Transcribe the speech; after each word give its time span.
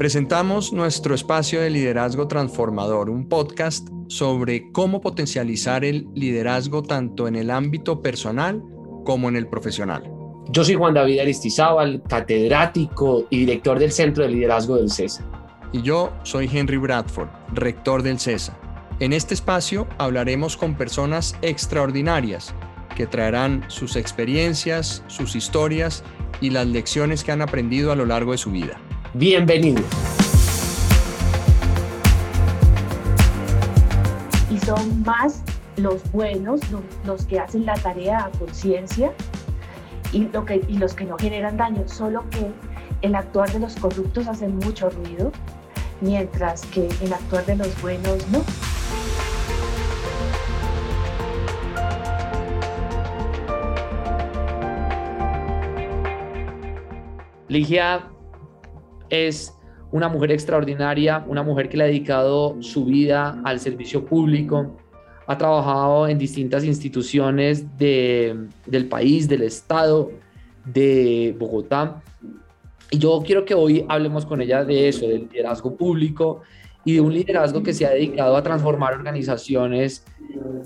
Presentamos 0.00 0.72
nuestro 0.72 1.14
espacio 1.14 1.60
de 1.60 1.68
liderazgo 1.68 2.26
transformador, 2.26 3.10
un 3.10 3.28
podcast 3.28 3.86
sobre 4.08 4.72
cómo 4.72 5.02
potencializar 5.02 5.84
el 5.84 6.08
liderazgo 6.14 6.82
tanto 6.82 7.28
en 7.28 7.36
el 7.36 7.50
ámbito 7.50 8.00
personal 8.00 8.62
como 9.04 9.28
en 9.28 9.36
el 9.36 9.46
profesional. 9.46 10.10
Yo 10.48 10.64
soy 10.64 10.76
Juan 10.76 10.94
David 10.94 11.18
Aristizábal, 11.18 12.02
catedrático 12.08 13.26
y 13.28 13.40
director 13.40 13.78
del 13.78 13.92
Centro 13.92 14.24
de 14.24 14.30
Liderazgo 14.30 14.76
del 14.76 14.90
CESA. 14.90 15.22
Y 15.70 15.82
yo 15.82 16.10
soy 16.22 16.48
Henry 16.50 16.78
Bradford, 16.78 17.28
rector 17.52 18.02
del 18.02 18.18
CESA. 18.18 18.58
En 19.00 19.12
este 19.12 19.34
espacio 19.34 19.86
hablaremos 19.98 20.56
con 20.56 20.76
personas 20.76 21.36
extraordinarias 21.42 22.54
que 22.96 23.06
traerán 23.06 23.66
sus 23.68 23.96
experiencias, 23.96 25.04
sus 25.08 25.36
historias 25.36 26.04
y 26.40 26.48
las 26.48 26.66
lecciones 26.66 27.22
que 27.22 27.32
han 27.32 27.42
aprendido 27.42 27.92
a 27.92 27.96
lo 27.96 28.06
largo 28.06 28.32
de 28.32 28.38
su 28.38 28.50
vida. 28.50 28.80
Bienvenido. 29.14 29.82
Y 34.48 34.58
son 34.60 35.02
más 35.02 35.42
los 35.76 36.08
buenos, 36.12 36.60
los, 37.04 37.26
que 37.26 37.40
hacen 37.40 37.66
la 37.66 37.74
tarea 37.74 38.26
a 38.26 38.30
conciencia 38.38 39.12
y, 40.12 40.28
lo 40.28 40.44
que, 40.44 40.64
y 40.68 40.78
los 40.78 40.94
que 40.94 41.06
no 41.06 41.18
generan 41.18 41.56
daño, 41.56 41.88
solo 41.88 42.24
que 42.30 42.52
el 43.02 43.16
actuar 43.16 43.50
de 43.50 43.58
los 43.58 43.74
corruptos 43.74 44.28
hace 44.28 44.46
mucho 44.46 44.88
ruido, 44.90 45.32
mientras 46.00 46.62
que 46.66 46.88
el 47.00 47.12
actuar 47.12 47.44
de 47.46 47.56
los 47.56 47.82
buenos 47.82 48.28
no. 48.28 48.44
Ligia 57.48 58.08
es 59.10 59.54
una 59.92 60.08
mujer 60.08 60.30
extraordinaria, 60.32 61.24
una 61.26 61.42
mujer 61.42 61.68
que 61.68 61.76
le 61.76 61.84
ha 61.84 61.86
dedicado 61.86 62.56
su 62.60 62.84
vida 62.84 63.40
al 63.44 63.58
servicio 63.58 64.04
público, 64.04 64.76
ha 65.26 65.36
trabajado 65.36 66.08
en 66.08 66.18
distintas 66.18 66.64
instituciones 66.64 67.64
del 67.76 68.88
país, 68.88 69.28
del 69.28 69.42
estado, 69.42 70.10
de 70.64 71.34
Bogotá. 71.38 72.02
Y 72.90 72.98
yo 72.98 73.22
quiero 73.24 73.44
que 73.44 73.54
hoy 73.54 73.84
hablemos 73.88 74.26
con 74.26 74.40
ella 74.40 74.64
de 74.64 74.88
eso, 74.88 75.06
del 75.06 75.28
liderazgo 75.30 75.76
público 75.76 76.42
y 76.84 76.94
de 76.94 77.00
un 77.00 77.12
liderazgo 77.12 77.62
que 77.62 77.72
se 77.72 77.86
ha 77.86 77.90
dedicado 77.90 78.36
a 78.36 78.42
transformar 78.42 78.94
organizaciones 78.94 80.04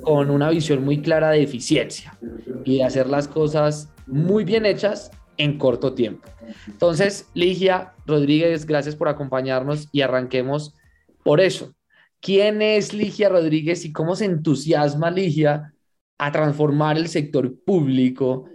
con 0.02 0.30
una 0.30 0.50
visión 0.50 0.84
muy 0.84 1.00
clara 1.02 1.30
de 1.30 1.42
eficiencia 1.42 2.16
y 2.64 2.78
de 2.78 2.84
hacer 2.84 3.06
las 3.08 3.28
cosas 3.28 3.92
muy 4.06 4.44
bien 4.44 4.64
hechas 4.64 5.10
en 5.36 5.58
corto 5.58 5.94
tiempo. 5.94 6.28
Entonces, 6.66 7.28
Ligia 7.34 7.94
Rodríguez, 8.06 8.66
gracias 8.66 8.96
por 8.96 9.08
acompañarnos 9.08 9.88
y 9.92 10.02
arranquemos 10.02 10.74
por 11.22 11.40
eso. 11.40 11.74
¿Quién 12.20 12.62
es 12.62 12.94
Ligia 12.94 13.28
Rodríguez 13.28 13.84
y 13.84 13.92
cómo 13.92 14.16
se 14.16 14.24
entusiasma 14.24 15.10
Ligia 15.10 15.74
a 16.18 16.32
transformar 16.32 16.96
el 16.96 17.08
sector 17.08 17.54
público 17.64 18.48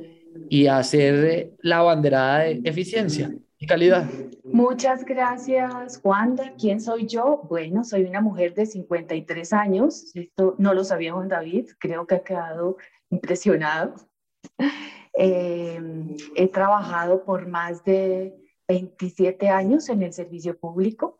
y 0.49 0.67
a 0.67 0.77
hacer 0.77 1.51
la 1.61 1.81
banderada 1.81 2.39
de 2.39 2.61
eficiencia 2.63 3.31
y 3.59 3.67
calidad? 3.67 4.09
Muchas 4.43 5.05
gracias, 5.05 5.99
Wanda. 6.03 6.53
¿Quién 6.59 6.81
soy 6.81 7.05
yo? 7.05 7.41
Bueno, 7.47 7.83
soy 7.83 8.05
una 8.05 8.21
mujer 8.21 8.55
de 8.55 8.65
53 8.65 9.53
años. 9.53 10.11
Esto 10.15 10.55
no 10.57 10.73
lo 10.73 10.83
sabía 10.83 11.13
Juan 11.13 11.27
David, 11.27 11.67
creo 11.77 12.07
que 12.07 12.15
ha 12.15 12.23
quedado 12.23 12.77
impresionado. 13.11 13.95
Em, 15.21 16.15
he 16.33 16.47
trabajado 16.47 17.25
por 17.25 17.45
más 17.45 17.83
de 17.83 18.33
27 18.69 19.49
años 19.49 19.89
en 19.89 20.01
el 20.01 20.13
servicio 20.13 20.57
público. 20.57 21.17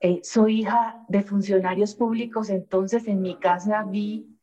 Eh, 0.00 0.18
soy 0.24 0.62
hija 0.62 1.04
de 1.06 1.22
funcionarios 1.22 1.94
públicos, 1.94 2.50
entonces 2.50 3.06
en 3.06 3.22
mi 3.22 3.36
casa 3.36 3.84
vi 3.84 4.36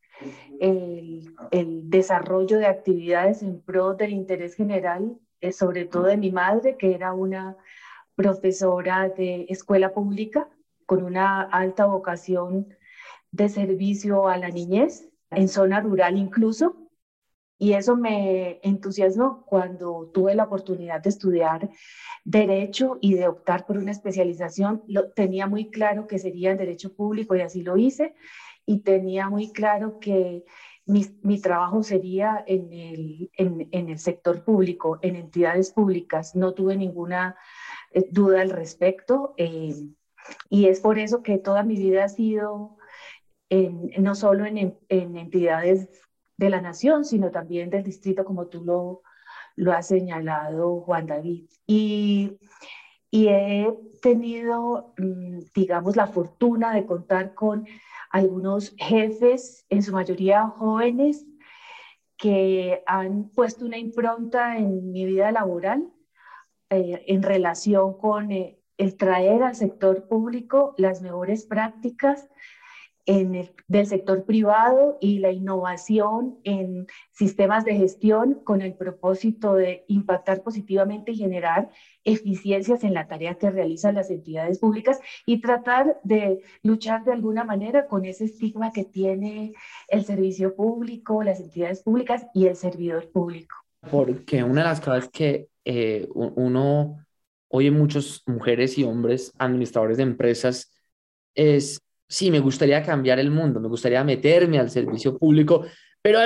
el, 0.61 1.89
desarrollo 1.89 2.57
de 2.57 2.67
actividades 2.67 3.43
en 3.43 3.59
pro 3.59 3.95
del 3.95 4.13
interés 4.13 4.55
general, 4.55 5.19
eh, 5.41 5.51
sobre 5.51 5.83
todo 5.83 6.03
de 6.03 6.15
mi 6.15 6.31
madre, 6.31 6.77
que 6.77 6.93
era 6.93 7.11
una 7.11 7.57
profesora 8.15 9.09
de 9.09 9.45
escuela 9.49 9.91
pública 9.93 10.47
con 10.85 11.03
una 11.03 11.41
alta 11.41 11.85
vocación 11.85 12.73
de 13.31 13.49
servicio 13.49 14.29
a 14.29 14.37
la 14.37 14.47
niñez, 14.47 15.09
en 15.31 15.49
zona 15.49 15.81
rural 15.81 16.17
incluso. 16.17 16.78
Y 17.61 17.73
eso 17.73 17.97
me 17.97 18.61
entusiasmó 18.63 19.45
cuando 19.45 20.09
tuve 20.13 20.33
la 20.33 20.45
oportunidad 20.45 21.01
de 21.01 21.09
estudiar 21.09 21.69
derecho 22.23 22.97
y 23.01 23.15
de 23.15 23.27
optar 23.27 23.65
por 23.65 23.77
una 23.77 23.91
especialización. 23.91 24.81
Lo, 24.87 25.11
tenía 25.11 25.45
muy 25.45 25.69
claro 25.69 26.07
que 26.07 26.19
sería 26.19 26.51
en 26.51 26.57
derecho 26.57 26.95
público 26.95 27.35
y 27.35 27.41
así 27.41 27.61
lo 27.61 27.75
hice. 27.75 28.15
Y 28.65 28.79
tenía 28.79 29.29
muy 29.29 29.51
claro 29.51 29.99
que 29.99 30.45
mi, 30.85 31.05
mi 31.21 31.41
trabajo 31.41 31.83
sería 31.83 32.41
en 32.47 32.71
el, 32.71 33.29
en, 33.35 33.89
el 33.89 33.99
sector 33.99 34.45
público, 34.45 34.97
en 35.01 35.17
entidades 35.17 35.71
públicas. 35.71 36.37
No 36.37 36.53
tuve 36.53 36.77
ninguna 36.77 37.35
eh, 37.91 38.07
duda 38.09 38.39
al 38.39 38.51
respecto. 38.51 39.33
Eh, 39.35 39.75
y 40.49 40.67
es 40.67 40.79
por 40.79 40.97
eso 40.97 41.23
que 41.23 41.37
toda 41.37 41.63
mi 41.63 41.75
vida 41.75 42.05
ha 42.05 42.09
sido 42.09 42.77
no 43.97 44.13
solo 44.13 44.45
en, 44.45 44.77
en 44.89 45.17
entidades 45.17 45.89
de 46.39 46.49
la 46.49 46.61
nación, 46.61 47.03
sino 47.03 47.31
también 47.31 47.69
del 47.69 47.83
distrito, 47.83 48.23
como 48.23 48.47
tú 48.47 48.63
lo, 48.63 49.01
lo 49.57 49.73
has 49.73 49.87
señalado, 49.87 50.79
Juan 50.81 51.05
David. 51.05 51.49
Y, 51.67 52.39
y 53.11 53.27
he 53.27 53.73
tenido, 54.01 54.93
mm, 54.97 55.39
digamos, 55.53 55.97
la 55.97 56.07
fortuna 56.07 56.73
de 56.73 56.85
contar 56.85 57.33
con 57.33 57.67
algunos 58.09 58.73
jefes, 58.77 59.65
en 59.69 59.83
su 59.83 59.91
mayoría 59.91 60.47
jóvenes, 60.47 61.25
que 62.17 62.83
han 62.85 63.29
puesto 63.31 63.65
una 63.65 63.77
impronta 63.77 64.57
en 64.57 64.91
mi 64.91 65.05
vida 65.05 65.31
laboral 65.31 65.91
eh, 66.69 67.03
en 67.07 67.21
relación 67.21 67.97
con 67.97 68.31
eh, 68.31 68.61
el 68.77 68.95
traer 68.95 69.43
al 69.43 69.55
sector 69.55 70.07
público 70.07 70.73
las 70.77 71.01
mejores 71.01 71.45
prácticas 71.45 72.29
del 73.67 73.87
sector 73.87 74.23
privado 74.23 74.97
y 75.01 75.17
la 75.17 75.31
innovación 75.31 76.37
en 76.43 76.85
sistemas 77.11 77.65
de 77.65 77.75
gestión 77.75 78.35
con 78.43 78.61
el 78.61 78.75
propósito 78.75 79.55
de 79.55 79.83
impactar 79.87 80.43
positivamente 80.43 81.11
y 81.11 81.17
generar 81.17 81.71
eficiencias 82.03 82.83
en 82.83 82.93
la 82.93 83.07
tarea 83.07 83.33
que 83.35 83.49
realizan 83.49 83.95
las 83.95 84.11
entidades 84.11 84.59
públicas 84.59 84.99
y 85.25 85.41
tratar 85.41 85.99
de 86.03 86.43
luchar 86.61 87.03
de 87.03 87.13
alguna 87.13 87.43
manera 87.43 87.87
con 87.87 88.05
ese 88.05 88.25
estigma 88.25 88.71
que 88.71 88.85
tiene 88.85 89.53
el 89.87 90.05
servicio 90.05 90.55
público, 90.55 91.23
las 91.23 91.39
entidades 91.39 91.81
públicas 91.81 92.27
y 92.35 92.45
el 92.45 92.55
servidor 92.55 93.09
público. 93.09 93.55
Porque 93.89 94.43
una 94.43 94.61
de 94.61 94.67
las 94.67 94.81
cosas 94.81 95.09
que 95.09 95.47
eh, 95.65 96.07
uno 96.13 97.05
oye 97.47 97.71
muchas 97.71 98.21
mujeres 98.27 98.77
y 98.77 98.83
hombres 98.83 99.33
administradores 99.39 99.97
de 99.97 100.03
empresas 100.03 100.71
es 101.33 101.81
sí, 102.09 102.31
me 102.31 102.39
gustaría 102.39 102.83
cambiar 102.83 103.19
el 103.19 103.29
mundo, 103.29 103.59
me 103.59 103.67
gustaría 103.67 104.03
meterme 104.03 104.59
al 104.59 104.71
servicio 104.71 105.17
público, 105.17 105.65
pero 106.01 106.19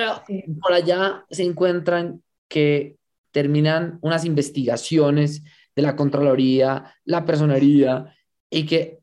por 0.62 0.74
allá 0.74 1.26
se 1.30 1.44
encuentran 1.44 2.24
que 2.48 2.96
terminan 3.32 4.00
unas 4.02 4.26
investigaciones 4.26 5.44
de 5.76 5.82
la 5.82 5.96
Contraloría, 5.96 6.96
la 7.04 7.26
Personería, 7.26 8.16
y 8.50 8.66
que 8.66 9.00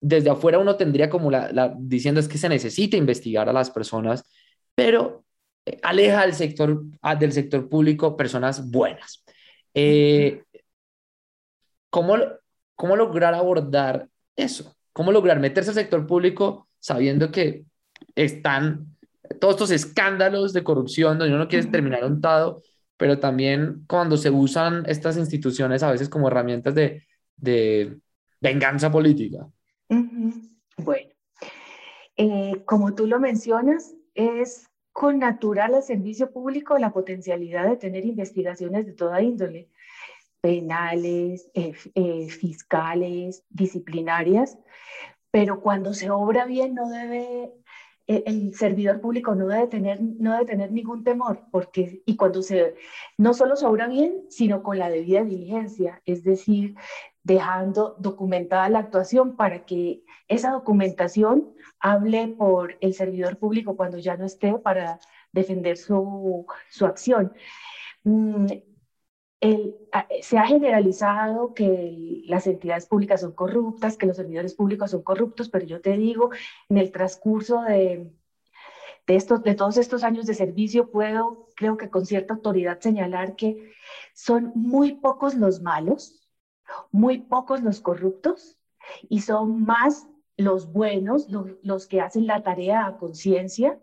desde 0.00 0.30
afuera 0.30 0.58
uno 0.58 0.76
tendría 0.76 1.08
como 1.08 1.30
la, 1.30 1.74
diciendo 1.78 2.20
es 2.20 2.28
que 2.28 2.38
se 2.38 2.48
necesita 2.48 2.96
investigar 2.96 3.48
a 3.48 3.52
las 3.52 3.70
personas, 3.70 4.24
pero 4.74 5.24
eh, 5.64 5.78
aleja 5.82 6.22
del 6.22 6.34
sector, 6.34 6.82
del 7.18 7.32
sector 7.32 7.68
público 7.68 8.16
personas 8.16 8.68
buenas. 8.70 9.24
Eh, 9.74 10.42
¿cómo, 11.90 12.16
¿Cómo 12.74 12.96
lograr 12.96 13.34
abordar 13.34 14.08
eso? 14.34 14.75
¿Cómo 14.96 15.12
lograr 15.12 15.40
meterse 15.40 15.68
al 15.68 15.74
sector 15.74 16.06
público 16.06 16.68
sabiendo 16.78 17.30
que 17.30 17.66
están 18.14 18.96
todos 19.38 19.56
estos 19.56 19.70
escándalos 19.70 20.54
de 20.54 20.64
corrupción 20.64 21.18
donde 21.18 21.34
uno 21.34 21.44
no 21.44 21.48
quiere 21.50 21.66
terminar 21.66 22.02
untado, 22.02 22.62
pero 22.96 23.18
también 23.18 23.84
cuando 23.86 24.16
se 24.16 24.30
usan 24.30 24.84
estas 24.86 25.18
instituciones 25.18 25.82
a 25.82 25.90
veces 25.90 26.08
como 26.08 26.28
herramientas 26.28 26.74
de, 26.74 27.06
de 27.36 27.98
venganza 28.40 28.90
política? 28.90 29.46
Bueno, 30.78 31.10
eh, 32.16 32.62
como 32.64 32.94
tú 32.94 33.06
lo 33.06 33.20
mencionas, 33.20 33.94
es 34.14 34.66
con 34.92 35.18
natural 35.18 35.74
al 35.74 35.82
servicio 35.82 36.32
público 36.32 36.78
la 36.78 36.94
potencialidad 36.94 37.68
de 37.68 37.76
tener 37.76 38.06
investigaciones 38.06 38.86
de 38.86 38.94
toda 38.94 39.20
índole 39.20 39.68
penales, 40.46 41.50
eh, 41.54 41.72
eh, 41.96 42.28
fiscales, 42.28 43.44
disciplinarias, 43.50 44.56
pero 45.32 45.60
cuando 45.60 45.92
se 45.92 46.08
obra 46.08 46.44
bien 46.44 46.72
no 46.76 46.88
debe, 46.88 47.52
eh, 48.06 48.22
el 48.26 48.54
servidor 48.54 49.00
público 49.00 49.34
no 49.34 49.48
debe 49.48 49.66
tener, 49.66 50.00
no 50.00 50.34
debe 50.34 50.44
tener 50.44 50.70
ningún 50.70 51.02
temor, 51.02 51.46
porque, 51.50 52.00
y 52.06 52.14
cuando 52.14 52.42
se, 52.42 52.76
no 53.18 53.34
solo 53.34 53.56
se 53.56 53.66
obra 53.66 53.88
bien, 53.88 54.22
sino 54.28 54.62
con 54.62 54.78
la 54.78 54.88
debida 54.88 55.24
diligencia, 55.24 56.00
es 56.04 56.22
decir, 56.22 56.76
dejando 57.24 57.96
documentada 57.98 58.68
la 58.68 58.78
actuación 58.78 59.34
para 59.34 59.66
que 59.66 60.04
esa 60.28 60.52
documentación 60.52 61.56
hable 61.80 62.28
por 62.28 62.78
el 62.80 62.94
servidor 62.94 63.38
público 63.38 63.76
cuando 63.76 63.98
ya 63.98 64.16
no 64.16 64.24
esté 64.24 64.56
para 64.60 65.00
defender 65.32 65.76
su, 65.76 66.46
su 66.70 66.86
acción. 66.86 67.32
Mm, 69.42 69.70
se 70.22 70.38
ha 70.38 70.46
generalizado 70.46 71.54
que 71.54 72.22
las 72.26 72.46
entidades 72.46 72.86
públicas 72.86 73.20
son 73.20 73.32
corruptas, 73.32 73.96
que 73.96 74.06
los 74.06 74.16
servidores 74.16 74.54
públicos 74.54 74.90
son 74.90 75.02
corruptos, 75.02 75.48
pero 75.48 75.66
yo 75.66 75.80
te 75.80 75.96
digo, 75.96 76.30
en 76.68 76.78
el 76.78 76.90
transcurso 76.90 77.62
de, 77.62 78.12
de, 79.06 79.16
estos, 79.16 79.42
de 79.42 79.54
todos 79.54 79.76
estos 79.76 80.04
años 80.04 80.26
de 80.26 80.34
servicio, 80.34 80.90
puedo, 80.90 81.48
creo 81.56 81.76
que 81.76 81.90
con 81.90 82.06
cierta 82.06 82.34
autoridad, 82.34 82.80
señalar 82.80 83.36
que 83.36 83.72
son 84.14 84.52
muy 84.54 84.94
pocos 84.94 85.34
los 85.34 85.60
malos, 85.62 86.26
muy 86.90 87.18
pocos 87.18 87.62
los 87.62 87.80
corruptos 87.80 88.58
y 89.08 89.20
son 89.20 89.64
más 89.64 90.08
los 90.36 90.72
buenos, 90.72 91.28
los, 91.62 91.86
que 91.86 92.00
hacen 92.00 92.26
la 92.26 92.42
tarea 92.42 92.86
a 92.86 92.98
conciencia 92.98 93.80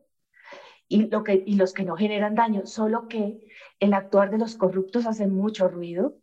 y, 0.93 1.07
lo 1.09 1.23
que, 1.23 1.43
y 1.45 1.55
los 1.55 1.73
que 1.73 1.83
no 1.83 1.95
generan 1.97 2.35
daño, 2.35 2.67
solo 2.67 3.07
que 3.07 3.39
el 3.79 3.93
actuar 3.95 4.29
de 4.29 4.37
los 4.37 4.55
corruptos 4.55 5.07
hace 5.07 5.25
mucho 5.27 5.67
ruido, 5.67 6.17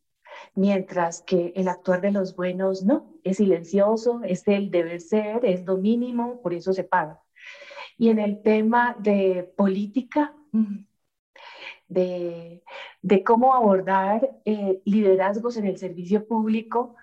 mientras 0.55 1.23
que 1.23 1.53
el 1.57 1.67
actuar 1.67 2.01
de 2.01 2.13
los 2.13 2.37
buenos 2.37 2.85
no, 2.85 3.13
es 3.25 3.39
silencioso, 3.39 4.21
es 4.25 4.47
el 4.47 4.71
deber 4.71 5.01
ser, 5.01 5.45
es 5.45 5.65
lo 5.67 5.77
mínimo, 5.77 6.41
por 6.41 6.55
eso 6.55 6.73
se 6.73 6.85
paga. 6.85 7.21
Y 7.99 8.11
en 8.11 8.21
el 8.21 8.43
tema 8.43 8.97
de 9.01 9.53
política, 9.57 10.35
mm, 10.53 10.85
de, 11.89 12.63
de 13.03 13.25
cómo 13.25 13.55
abordar 13.55 14.39
eh, 14.45 14.81
liderazgos 14.85 15.57
en 15.57 15.67
el 15.67 15.79
servicio 15.79 16.27
público, 16.29 16.95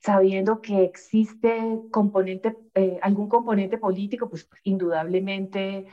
sabiendo 0.00 0.60
que 0.60 0.84
existe 0.84 1.80
componente, 1.90 2.56
eh, 2.74 2.98
algún 3.02 3.28
componente 3.28 3.78
político, 3.78 4.28
pues 4.28 4.48
indudablemente 4.64 5.86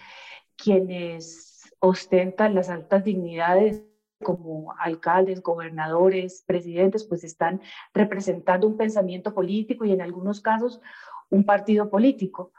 quienes 0.58 1.72
ostentan 1.80 2.56
las 2.56 2.70
altas 2.70 3.04
dignidades 3.04 3.84
como 4.24 4.74
alcaldes, 4.80 5.42
gobernadores, 5.42 6.44
presidentes, 6.46 7.04
pues 7.04 7.24
están 7.24 7.62
representando 7.94 8.68
un 8.68 8.78
pensamiento 8.78 9.34
político 9.34 9.86
y 9.86 9.92
en 9.92 10.02
algunos 10.02 10.42
casos 10.42 10.82
un 11.30 11.46
partido 11.46 11.90
político. 11.90 12.52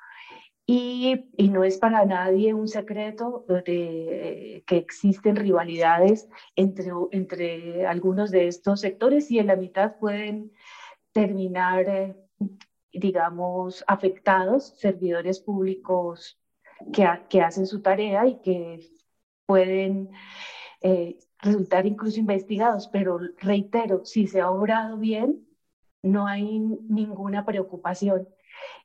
Y, 0.71 1.31
y, 1.39 1.49
no 1.49 1.65
es 1.65 1.79
para 1.79 2.05
nadie 2.05 2.53
un 2.53 2.69
secreto 2.69 3.47
de, 3.49 4.63
que 4.67 4.77
existen 4.77 5.37
rivalidades 5.37 6.29
entre, 6.57 6.93
entre 7.11 7.87
algunos 7.87 8.31
de 8.31 8.49
estos 8.49 8.83
sectores 8.83 9.31
y 9.31 9.39
en 9.39 9.47
la 9.47 9.57
mitad 9.57 9.97
pueden 9.97 10.53
terminar, 11.13 11.89
eh, 11.89 12.17
digamos, 12.93 13.83
afectados 13.87 14.79
servidores 14.79 15.41
públicos 15.41 16.39
que, 16.93 17.07
que, 17.29 17.41
hacen 17.43 17.67
su 17.67 17.83
tarea 17.83 18.27
y 18.27 18.41
que 18.41 18.81
pueden 19.47 20.11
eh, 20.83 21.19
resultar 21.41 21.87
incluso 21.87 22.21
investigados. 22.21 22.89
Pero 22.89 23.19
reitero, 23.39 24.05
si 24.05 24.27
se 24.27 24.41
ha 24.41 24.51
obrado 24.51 24.97
bien, 24.99 25.47
no 26.03 26.27
hay 26.27 26.59
ninguna 26.89 27.45
preocupación. 27.45 28.29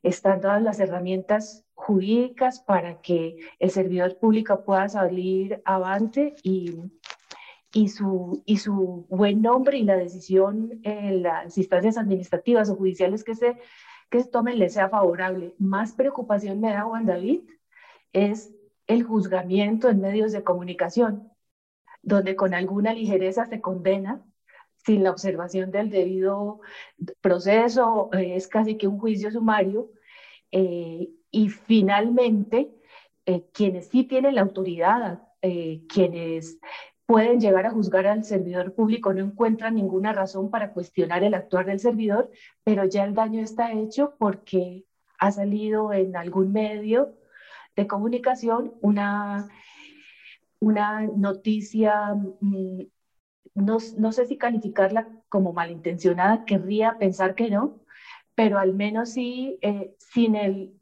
Están 0.02 0.40
todas 0.40 0.62
las 0.62 0.80
herramientas 0.80 1.64
jurídicas 1.74 2.60
para 2.60 3.00
que 3.00 3.36
el 3.58 3.70
servidor 3.70 4.18
público 4.18 4.64
pueda 4.64 4.88
salir 4.88 5.60
avante 5.64 6.34
y, 6.42 6.76
y, 7.72 7.88
su, 7.88 8.42
y 8.46 8.58
su 8.58 9.06
buen 9.08 9.42
nombre 9.42 9.78
y 9.78 9.82
la 9.82 9.96
decisión 9.96 10.80
en 10.84 11.22
las 11.22 11.58
instancias 11.58 11.98
administrativas 11.98 12.70
o 12.70 12.76
judiciales 12.76 13.24
que 13.24 13.34
se, 13.34 13.58
que 14.10 14.22
se 14.22 14.30
tomen 14.30 14.58
le 14.58 14.68
sea 14.68 14.88
favorable. 14.88 15.54
Más 15.58 15.92
preocupación 15.92 16.60
me 16.60 16.70
da 16.70 16.82
Juan 16.82 17.06
David 17.06 17.40
es 18.14 18.54
el 18.86 19.02
juzgamiento 19.02 19.90
en 19.90 20.00
medios 20.00 20.32
de 20.32 20.44
comunicación, 20.44 21.30
donde 22.02 22.36
con 22.36 22.54
alguna 22.54 22.94
ligereza 22.94 23.44
se 23.44 23.60
condena 23.60 24.22
sin 24.76 25.02
la 25.02 25.10
observación 25.10 25.70
del 25.70 25.90
debido 25.90 26.60
proceso, 27.20 28.10
eh, 28.12 28.36
es 28.36 28.48
casi 28.48 28.76
que 28.76 28.86
un 28.86 28.98
juicio 28.98 29.30
sumario, 29.30 29.90
eh, 30.50 31.10
y 31.30 31.48
finalmente, 31.48 32.70
eh, 33.26 33.44
quienes 33.52 33.88
sí 33.88 34.04
tienen 34.04 34.36
la 34.36 34.42
autoridad, 34.42 35.20
quienes 35.90 36.58
pueden 37.04 37.38
llegar 37.38 37.66
a 37.66 37.70
juzgar 37.70 38.06
al 38.06 38.24
servidor 38.24 38.74
público, 38.74 39.12
no 39.12 39.22
encuentran 39.22 39.74
ninguna 39.74 40.14
razón 40.14 40.50
para 40.50 40.72
cuestionar 40.72 41.22
el 41.22 41.34
actuar 41.34 41.66
del 41.66 41.80
servidor, 41.80 42.30
pero 42.62 42.86
ya 42.86 43.04
el 43.04 43.14
daño 43.14 43.42
está 43.42 43.72
hecho 43.72 44.14
porque 44.18 44.86
ha 45.18 45.30
salido 45.32 45.92
en 45.92 46.16
algún 46.16 46.52
medio 46.52 47.14
de 47.76 47.86
comunicación 47.86 48.74
una, 48.80 49.48
una 50.60 51.02
noticia 51.02 52.14
mm, 52.40 52.82
no, 53.54 53.78
no 53.96 54.12
sé 54.12 54.26
si 54.26 54.36
calificarla 54.36 55.08
como 55.28 55.52
malintencionada, 55.52 56.44
querría 56.44 56.96
pensar 56.98 57.34
que 57.34 57.50
no, 57.50 57.80
pero 58.34 58.58
al 58.58 58.74
menos 58.74 59.10
sí 59.10 59.58
eh, 59.62 59.94
sin, 59.98 60.34
el, 60.34 60.72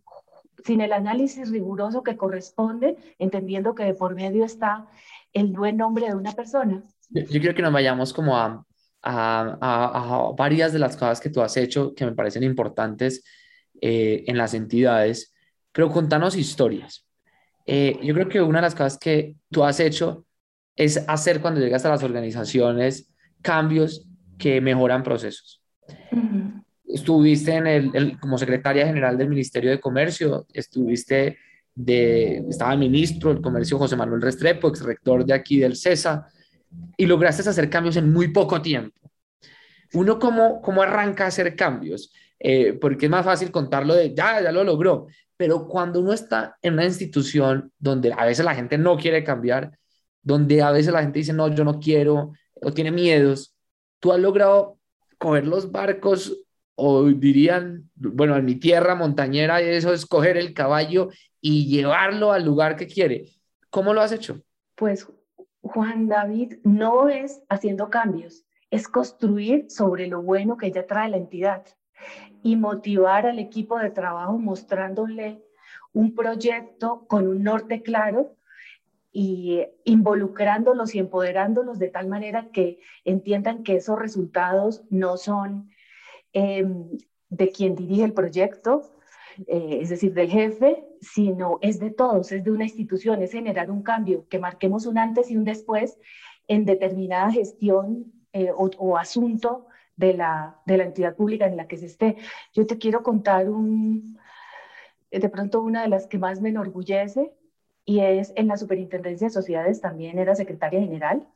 sin 0.65 0.81
el 0.81 0.93
análisis 0.93 1.51
riguroso 1.51 2.03
que 2.03 2.17
corresponde, 2.17 2.97
entendiendo 3.19 3.75
que 3.75 3.85
de 3.85 3.95
por 3.95 4.15
medio 4.15 4.45
está 4.45 4.89
el 5.33 5.49
buen 5.49 5.77
nombre 5.77 6.07
de 6.07 6.15
una 6.15 6.33
persona. 6.33 6.83
Yo, 7.11 7.41
creo 7.41 7.55
que 7.55 7.63
nos 7.63 7.73
vayamos 7.73 8.13
como 8.15 8.37
a, 8.39 8.65
a, 9.03 9.59
a, 9.61 10.33
varias 10.33 10.73
de 10.73 10.79
las 10.79 10.97
cosas 10.97 11.21
que 11.21 11.29
tú 11.29 11.43
has 11.43 11.57
hecho 11.59 11.95
que 11.95 12.07
me 12.07 12.13
parecen 12.13 12.43
importantes 12.43 13.23
eh, 13.81 14.25
en 14.27 14.39
las 14.39 14.55
entidades, 14.55 15.32
pero 15.73 15.91
contanos 15.91 16.37
historias. 16.37 17.07
Eh, 17.67 17.99
yo 18.03 18.15
creo 18.15 18.29
que 18.29 18.41
una 18.41 18.59
de 18.59 18.63
las 18.63 18.75
cosas 18.75 18.99
que 18.99 19.37
tú 19.51 19.65
has 19.65 19.81
hecho 19.81 20.27
es 20.77 21.05
hacer 21.09 21.41
cuando 21.41 21.61
llegas 21.61 21.85
a 21.85 21.91
las 21.91 22.03
organizaciones 22.03 23.13
cambios 23.41 24.07
que 24.39 24.61
mejoran 24.61 25.03
procesos. 25.03 25.63
Estuviste 26.87 27.55
en 27.55 27.67
el, 27.67 28.19
como 28.19 28.39
secretaria 28.39 28.87
general 28.87 29.17
del 29.17 29.29
Ministerio 29.29 29.71
de 29.71 29.81
Comercio, 29.81 30.47
estuviste 30.53 31.39
de, 31.75 32.45
estaba 32.49 32.73
el 32.73 32.79
ministro 32.79 33.33
del 33.33 33.43
Comercio 33.43 33.79
José 33.79 33.97
Manuel 33.97 34.21
Restrepo, 34.21 34.69
ex 34.69 34.83
rector 34.83 35.25
de 35.25 35.33
aquí 35.33 35.59
del 35.59 35.77
CESA, 35.77 36.27
y 36.97 37.07
lograste 37.07 37.49
hacer 37.49 37.71
cambios 37.71 37.97
en 37.97 38.13
muy 38.13 38.29
poco 38.29 38.61
tiempo. 38.61 38.99
Uno, 39.95 40.19
¿cómo, 40.19 40.61
cómo 40.61 40.83
arranca 40.83 41.25
a 41.25 41.29
hacer 41.29 41.55
cambios? 41.55 42.13
Eh, 42.39 42.73
porque 42.81 43.07
es 43.07 43.11
más 43.11 43.25
fácil 43.25 43.51
contarlo 43.51 43.95
de, 43.95 44.15
ya, 44.15 44.43
ya 44.43 44.51
lo 44.51 44.65
logró, 44.65 45.07
pero 45.43 45.67
cuando 45.67 45.99
uno 45.99 46.13
está 46.13 46.57
en 46.63 46.75
una 46.75 46.85
institución 46.85 47.73
donde 47.77 48.13
a 48.13 48.25
veces 48.25 48.45
la 48.45 48.55
gente 48.55 48.79
no 48.79 48.97
quiere 48.97 49.25
cambiar, 49.25 49.77
donde 50.23 50.63
a 50.63 50.71
veces 50.71 50.93
la 50.93 51.03
gente 51.03 51.19
dice, 51.19 51.33
no, 51.33 51.49
yo 51.49 51.65
no 51.65 51.81
quiero, 51.81 52.31
o 52.55 52.73
tiene 52.73 52.93
miedos, 52.93 53.53
tú 53.99 54.13
has 54.13 54.21
logrado 54.21 54.79
coger 55.19 55.49
los 55.49 55.73
barcos, 55.73 56.45
o 56.77 57.07
dirían, 57.07 57.91
bueno, 57.97 58.37
en 58.37 58.45
mi 58.45 58.55
tierra 58.55 58.95
montañera, 58.95 59.61
eso 59.61 59.93
es 59.93 60.07
coger 60.07 60.37
el 60.37 60.55
caballo 60.55 61.09
y 61.41 61.67
llevarlo 61.67 62.31
al 62.31 62.45
lugar 62.45 62.77
que 62.77 62.87
quiere. 62.87 63.25
¿Cómo 63.69 63.93
lo 63.93 64.01
has 64.01 64.13
hecho? 64.13 64.41
Pues, 64.77 65.09
Juan 65.61 66.07
David, 66.07 66.59
no 66.63 67.09
es 67.09 67.43
haciendo 67.49 67.91
cambios, 67.91 68.45
es 68.71 68.87
construir 68.87 69.69
sobre 69.69 70.07
lo 70.07 70.23
bueno 70.23 70.57
que 70.57 70.71
ya 70.71 70.87
trae 70.87 71.11
la 71.11 71.17
entidad 71.17 71.67
y 72.43 72.57
motivar 72.57 73.27
al 73.27 73.39
equipo 73.39 73.79
de 73.79 73.91
trabajo 73.91 74.39
mostrándole 74.39 75.43
un 75.93 76.15
proyecto 76.15 77.07
con 77.07 77.29
un 77.29 77.43
norte 77.43 77.83
claro 77.83 78.37
y 79.13 79.63
involucrándolos 79.85 80.95
y 80.95 80.99
empoderándolos 80.99 81.79
de 81.79 81.89
tal 81.89 82.09
manera 82.09 82.49
que 82.51 82.79
entiendan 83.05 83.63
que 83.63 83.77
esos 83.77 83.99
resultados 83.99 84.85
no 84.89 85.19
son 85.19 85.71
em, 86.33 86.89
de 87.29 87.51
quien 87.51 87.75
dirige 87.75 88.05
el 88.05 88.15
proyecto, 88.15 88.83
eh, 89.47 89.79
es 89.83 89.91
decir, 89.91 90.15
del 90.15 90.31
jefe, 90.31 90.85
sino 91.01 91.59
es 91.61 91.79
de 91.79 91.91
todos, 91.91 92.33
es 92.33 92.43
de 92.43 92.51
una 92.51 92.65
institución, 92.65 93.23
es 93.23 93.33
generar 93.33 93.71
un 93.71 93.83
cambio, 93.83 94.27
que 94.29 94.39
marquemos 94.39 94.87
un 94.87 94.99
antes 94.99 95.31
y 95.31 95.37
un 95.37 95.45
después 95.45 95.99
en 96.49 96.65
determinada 96.65 97.31
gestión 97.31 98.13
eh, 98.33 98.51
o, 98.51 98.71
o, 98.79 98.97
asunto 98.97 99.67
de 99.97 100.15
la, 100.15 100.61
de 100.67 100.77
la 100.77 100.85
entidad 100.85 101.17
pública 101.17 101.47
en 101.47 101.57
la 101.57 101.69
que 101.69 101.77
se 101.77 101.87
esté. 101.87 102.17
Yo 102.53 102.67
te 102.67 102.79
quiero 102.79 103.03
contar 103.03 103.49
un, 103.49 104.19
de 105.11 105.29
pronto 105.29 105.63
una 105.63 105.83
de 105.83 105.89
las 105.89 106.07
que 106.07 106.19
más 106.19 106.41
me 106.41 106.51
enorgullece, 106.51 107.33
y 107.85 108.01
es 108.01 108.33
en 108.37 108.49
la 108.49 108.57
Superintendencia 108.57 109.27
de 109.27 109.33
Sociedades 109.33 109.81
también 109.81 110.19
era 110.19 110.35
secretaria 110.35 110.81
general, 110.81 111.29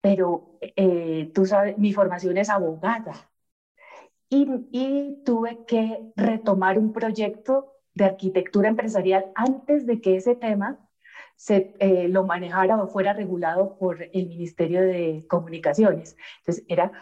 pero 0.00 0.58
eh, 0.60 1.30
tú 1.34 1.46
sabes, 1.46 1.78
mi 1.78 1.92
formación 1.92 2.36
es 2.36 2.50
abogada 2.50 3.30
y, 4.28 4.46
y, 4.72 5.22
tuve 5.24 5.64
que 5.66 6.12
retomar 6.16 6.78
un 6.78 6.92
proyecto 6.92 7.74
de 7.94 8.04
arquitectura 8.06 8.68
empresarial 8.68 9.32
antes 9.34 9.86
de 9.86 10.00
que 10.00 10.16
ese 10.16 10.34
tema 10.34 10.78
se 11.36 11.74
eh, 11.78 12.08
lo 12.08 12.24
manejara 12.24 12.82
o 12.82 12.88
fuera 12.88 13.12
regulado 13.12 13.76
por 13.78 14.02
el 14.02 14.28
Ministerio 14.28 14.82
de 14.82 15.24
Comunicaciones. 15.28 16.16
Entonces 16.40 16.64
era 16.68 16.92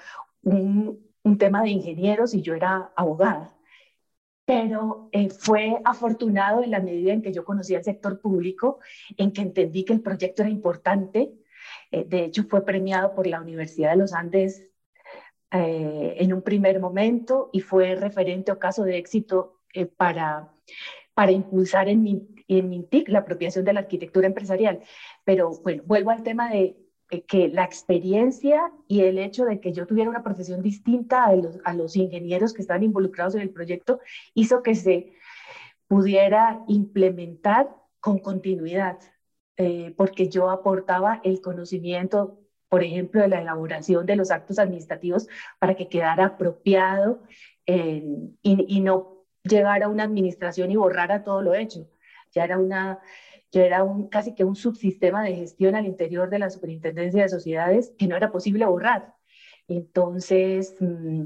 un, 0.43 1.39
tema 1.39 1.63
de 1.63 1.71
ingenieros 1.71 2.35
y 2.35 2.43
yo 2.43 2.55
era 2.55 2.93
abogada. 2.97 3.57
Pero 4.45 5.09
eh, 5.13 5.31
fue 5.31 5.81
afortunado 5.85 6.63
en 6.63 6.71
la 6.73 6.81
medida 6.81 7.13
en 7.13 7.23
que 7.23 7.33
yo 7.33 7.45
conocía 7.45 7.79
el 7.79 7.85
sector 7.85 8.21
público, 8.21 8.81
en 9.17 9.33
que 9.33 9.43
entendí 9.43 9.85
que 9.85 9.93
el 9.93 10.03
proyecto 10.03 10.43
era 10.43 10.51
importante. 10.51 11.33
Eh, 11.91 12.05
de 12.05 12.25
hecho, 12.25 12.45
fue 12.45 12.65
premiado 12.65 13.15
por 13.15 13.27
la 13.27 13.41
Universidad 13.41 13.93
de 13.93 13.97
los 13.99 14.13
Andes 14.13 14.69
eh, 15.53 16.17
en 16.19 16.33
un 16.33 16.43
primer 16.43 16.81
momento 16.81 17.51
y 17.53 17.61
fue 17.61 17.95
referente 17.95 18.53
o 18.53 18.59
caso 18.59 18.85
de 18.85 18.99
éxito 18.99 19.61
para, 19.97 20.53
para 21.15 21.33
impulsar 21.33 21.89
en, 21.89 22.27
en 22.49 22.69
MINTIC 22.69 23.09
la 23.09 23.21
apropiación 23.21 23.65
de 23.65 23.73
la 23.73 23.81
arquitectura 23.81 24.27
empresarial. 24.27 24.81
Pero 25.25 25.51
bueno, 25.63 25.83
vuelvo 25.87 26.11
al 26.11 26.23
tema 26.23 26.51
de 26.51 26.77
que 27.21 27.49
la 27.49 27.65
experiencia 27.65 28.73
y 28.89 29.03
el 29.03 29.19
hecho 29.19 29.45
de 29.45 29.61
que 29.61 29.73
yo 29.73 29.87
tuviera 29.87 30.09
una 30.09 30.23
profesión 30.23 30.63
distinta 30.63 31.25
a 31.25 31.37
los, 31.37 31.59
a 31.65 31.75
los 31.75 31.95
ingenieros 31.95 32.55
que 32.55 32.63
estaban 32.63 32.83
involucrados 32.83 33.35
en 33.35 33.43
el 33.43 33.51
proyecto 33.51 34.01
hizo 34.35 34.63
que 34.63 34.75
se 34.75 35.13
pudiera 35.87 36.65
implementar 36.69 37.69
con 38.01 38.19
continuidad, 38.19 38.99
eh, 39.59 39.95
porque 39.97 40.29
yo 40.29 40.49
aportaba 40.49 41.21
el 41.23 41.43
conocimiento, 41.43 42.41
por 42.69 42.83
ejemplo, 42.83 43.21
de 43.21 43.29
la 43.29 43.43
elaboración 43.43 44.07
de 44.07 44.17
los 44.17 44.31
actos 44.31 44.59
administrativos 44.59 45.29
para 45.59 45.75
que 45.75 45.89
quedara 45.89 46.25
apropiado 46.25 47.23
y, 47.67 48.33
y 48.43 48.81
no 48.81 49.27
llegara 49.45 49.87
a 49.87 49.89
una 49.89 50.05
administración 50.05 50.71
y 50.71 50.77
borrara 50.77 51.23
todo 51.23 51.43
lo 51.43 51.55
hecho. 51.55 51.87
Ya 52.33 52.45
era 52.45 52.59
una 52.59 53.01
yo 53.53 53.63
era 53.63 53.85
un, 53.85 54.09
casi 54.09 54.35
que 54.35 54.45
un 54.45 54.57
subsistema 54.57 55.23
de 55.23 55.37
gestión 55.37 55.75
al 55.77 55.87
interior 55.87 56.31
de 56.31 56.39
la 56.39 56.51
Superintendencia 56.51 57.23
de 57.23 57.29
Sociedades 57.29 57.95
que 57.99 58.09
no 58.09 58.17
era 58.17 58.33
posible 58.33 58.67
borrar. 58.67 59.15
Entonces, 59.69 60.75
mm, 60.81 61.23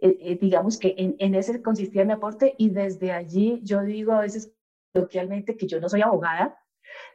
eh, 0.00 0.16
eh, 0.20 0.38
digamos 0.40 0.78
que 0.78 0.94
en, 0.96 1.16
en, 1.18 1.34
ese 1.34 1.62
consistía 1.62 2.04
mi 2.04 2.12
aporte 2.12 2.54
y 2.58 2.70
desde 2.70 3.12
allí 3.12 3.60
yo 3.64 3.82
digo 3.82 4.12
a 4.12 4.20
veces 4.20 4.52
coloquialmente 4.92 5.56
que 5.56 5.66
yo 5.66 5.80
no 5.80 5.88
soy 5.88 6.02
abogada, 6.02 6.56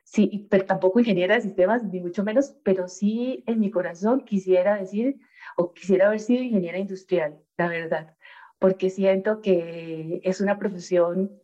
sí, 0.03 0.47
pero 0.49 0.65
tampoco 0.65 0.99
ingeniera 0.99 1.35
de 1.35 1.41
sistemas, 1.41 1.83
ni 1.83 2.01
mucho 2.01 2.23
menos, 2.23 2.55
pero 2.63 2.87
sí 2.87 3.43
en 3.47 3.59
mi 3.59 3.71
corazón 3.71 4.21
quisiera 4.25 4.77
decir 4.77 5.19
o 5.57 5.73
quisiera 5.73 6.07
haber 6.07 6.19
sido 6.19 6.43
ingeniera 6.43 6.77
industrial, 6.77 7.39
la 7.57 7.69
verdad, 7.69 8.15
porque 8.59 8.89
siento 8.89 9.41
que 9.41 10.21
es 10.23 10.41
una 10.41 10.59
profesión 10.59 11.41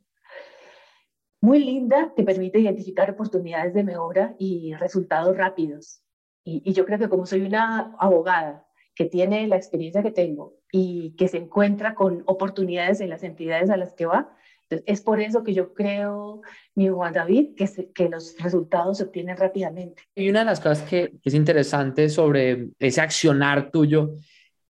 muy 1.41 1.63
linda, 1.63 2.13
te 2.15 2.23
permite 2.23 2.59
identificar 2.59 3.11
oportunidades 3.11 3.73
de 3.73 3.83
mejora 3.83 4.35
y 4.39 4.73
resultados 4.75 5.35
rápidos. 5.37 6.01
Y, 6.43 6.73
yo 6.73 6.85
creo 6.85 6.99
que 6.99 7.09
como 7.09 7.25
soy 7.25 7.41
una 7.41 7.95
abogada 7.99 8.67
que 8.93 9.05
tiene 9.05 9.47
la 9.47 9.55
experiencia 9.55 10.03
que 10.03 10.11
tengo 10.11 10.55
y 10.71 11.15
que 11.17 11.27
se 11.27 11.37
encuentra 11.37 11.95
con 11.95 12.23
oportunidades 12.27 13.01
en 13.01 13.09
las 13.09 13.23
entidades 13.23 13.69
a 13.69 13.77
las 13.77 13.93
que 13.93 14.05
va, 14.05 14.31
es 14.69 15.01
por 15.01 15.19
eso 15.19 15.43
que 15.43 15.53
yo 15.53 15.73
creo, 15.73 16.41
mi 16.73 16.87
Juan 16.87 17.13
David, 17.13 17.55
que, 17.55 17.91
que 17.93 18.09
los 18.09 18.35
resultados 18.39 18.97
se 18.97 19.03
obtienen 19.03 19.37
rápidamente. 19.37 20.03
Y 20.15 20.29
una 20.29 20.39
de 20.39 20.45
las 20.45 20.59
cosas 20.59 20.81
que, 20.87 21.13
es 21.23 21.33
interesante 21.33 22.09
sobre 22.09 22.69
ese 22.79 23.01
accionar 23.01 23.71
tuyo 23.71 24.15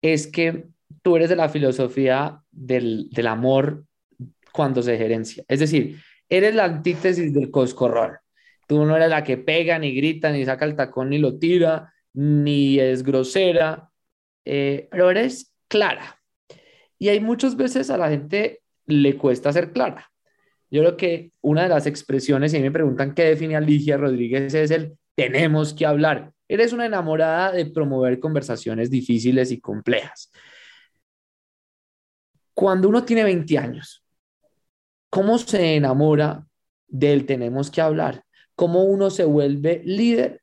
es 0.01 0.27
que 0.27 0.67
tú 1.01 1.15
eres 1.15 1.29
de 1.29 1.35
la 1.35 1.49
filosofía 1.49 2.41
del, 2.51 3.09
del 3.09 3.27
amor 3.27 3.85
cuando 4.51 4.81
se 4.81 4.97
gerencia. 4.97 5.43
Es 5.47 5.59
decir, 5.59 5.97
Eres 6.35 6.53
la 6.53 6.65
antítesis 6.65 7.33
del 7.33 7.49
coscorrón. 7.49 8.17
Tú 8.67 8.83
no 8.83 8.97
eres 8.97 9.09
la 9.09 9.23
que 9.23 9.37
pega, 9.37 9.79
ni 9.79 9.95
grita, 9.95 10.31
ni 10.31 10.43
saca 10.43 10.65
el 10.65 10.75
tacón, 10.75 11.09
ni 11.11 11.17
lo 11.17 11.39
tira, 11.39 11.93
ni 12.13 12.77
es 12.77 13.03
grosera, 13.03 13.89
eh, 14.43 14.89
pero 14.91 15.09
eres 15.11 15.53
clara. 15.69 16.21
Y 16.99 17.07
hay 17.07 17.21
muchas 17.21 17.55
veces 17.55 17.89
a 17.89 17.97
la 17.97 18.09
gente 18.09 18.61
le 18.85 19.15
cuesta 19.15 19.53
ser 19.53 19.71
clara. 19.71 20.11
Yo 20.69 20.81
creo 20.81 20.97
que 20.97 21.31
una 21.39 21.63
de 21.63 21.69
las 21.69 21.85
expresiones, 21.85 22.53
y 22.53 22.59
me 22.59 22.69
preguntan 22.69 23.13
qué 23.13 23.23
define 23.23 23.55
a 23.55 23.61
Ligia 23.61 23.95
Rodríguez, 23.95 24.53
es 24.53 24.71
el 24.71 24.97
tenemos 25.15 25.73
que 25.73 25.85
hablar. 25.85 26.33
Eres 26.49 26.73
una 26.73 26.85
enamorada 26.85 27.53
de 27.53 27.67
promover 27.67 28.19
conversaciones 28.19 28.89
difíciles 28.89 29.51
y 29.51 29.61
complejas. 29.61 30.33
Cuando 32.53 32.89
uno 32.89 33.05
tiene 33.05 33.23
20 33.23 33.57
años 33.57 34.04
¿Cómo 35.09 35.37
se 35.37 35.75
enamora 35.75 36.47
del 36.87 37.25
tenemos 37.25 37.71
que 37.71 37.81
hablar? 37.81 38.23
¿Cómo 38.55 38.83
uno 38.83 39.09
se 39.09 39.25
vuelve 39.25 39.81
líder 39.85 40.41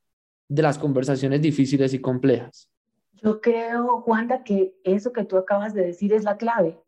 de 0.49 0.62
las 0.62 0.78
conversaciones 0.78 1.40
difíciles 1.40 1.95
y 1.95 2.00
complejas? 2.00 2.69
Yo 3.23 3.40
creo, 3.40 4.02
Juanda, 4.02 4.42
que 4.42 4.75
eso 4.85 5.12
que 5.12 5.25
tú 5.25 5.37
acabas 5.37 5.75
de 5.75 5.87
decir 5.87 6.12
es 6.12 6.25
la 6.25 6.37
clave. 6.37 6.78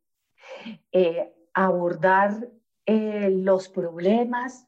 Eh, 0.93 1.33
abordar 1.54 2.50
eh, 2.87 3.31
los 3.31 3.69
problemas 3.69 4.66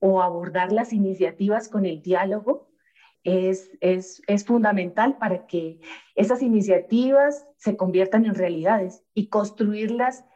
o 0.00 0.20
abordar 0.20 0.72
las 0.72 0.92
iniciativas 0.92 1.68
con 1.68 1.86
el 1.86 2.02
diálogo 2.02 2.68
es, 3.22 3.70
es, 3.80 4.20
es, 4.26 4.44
fundamental 4.44 5.16
para 5.16 5.46
que 5.46 5.80
esas 6.14 6.42
iniciativas 6.42 7.46
se 7.56 7.76
conviertan 7.76 8.26
en 8.26 8.34
realidades 8.34 9.02
y 9.14 9.28
construirlas 9.28 10.26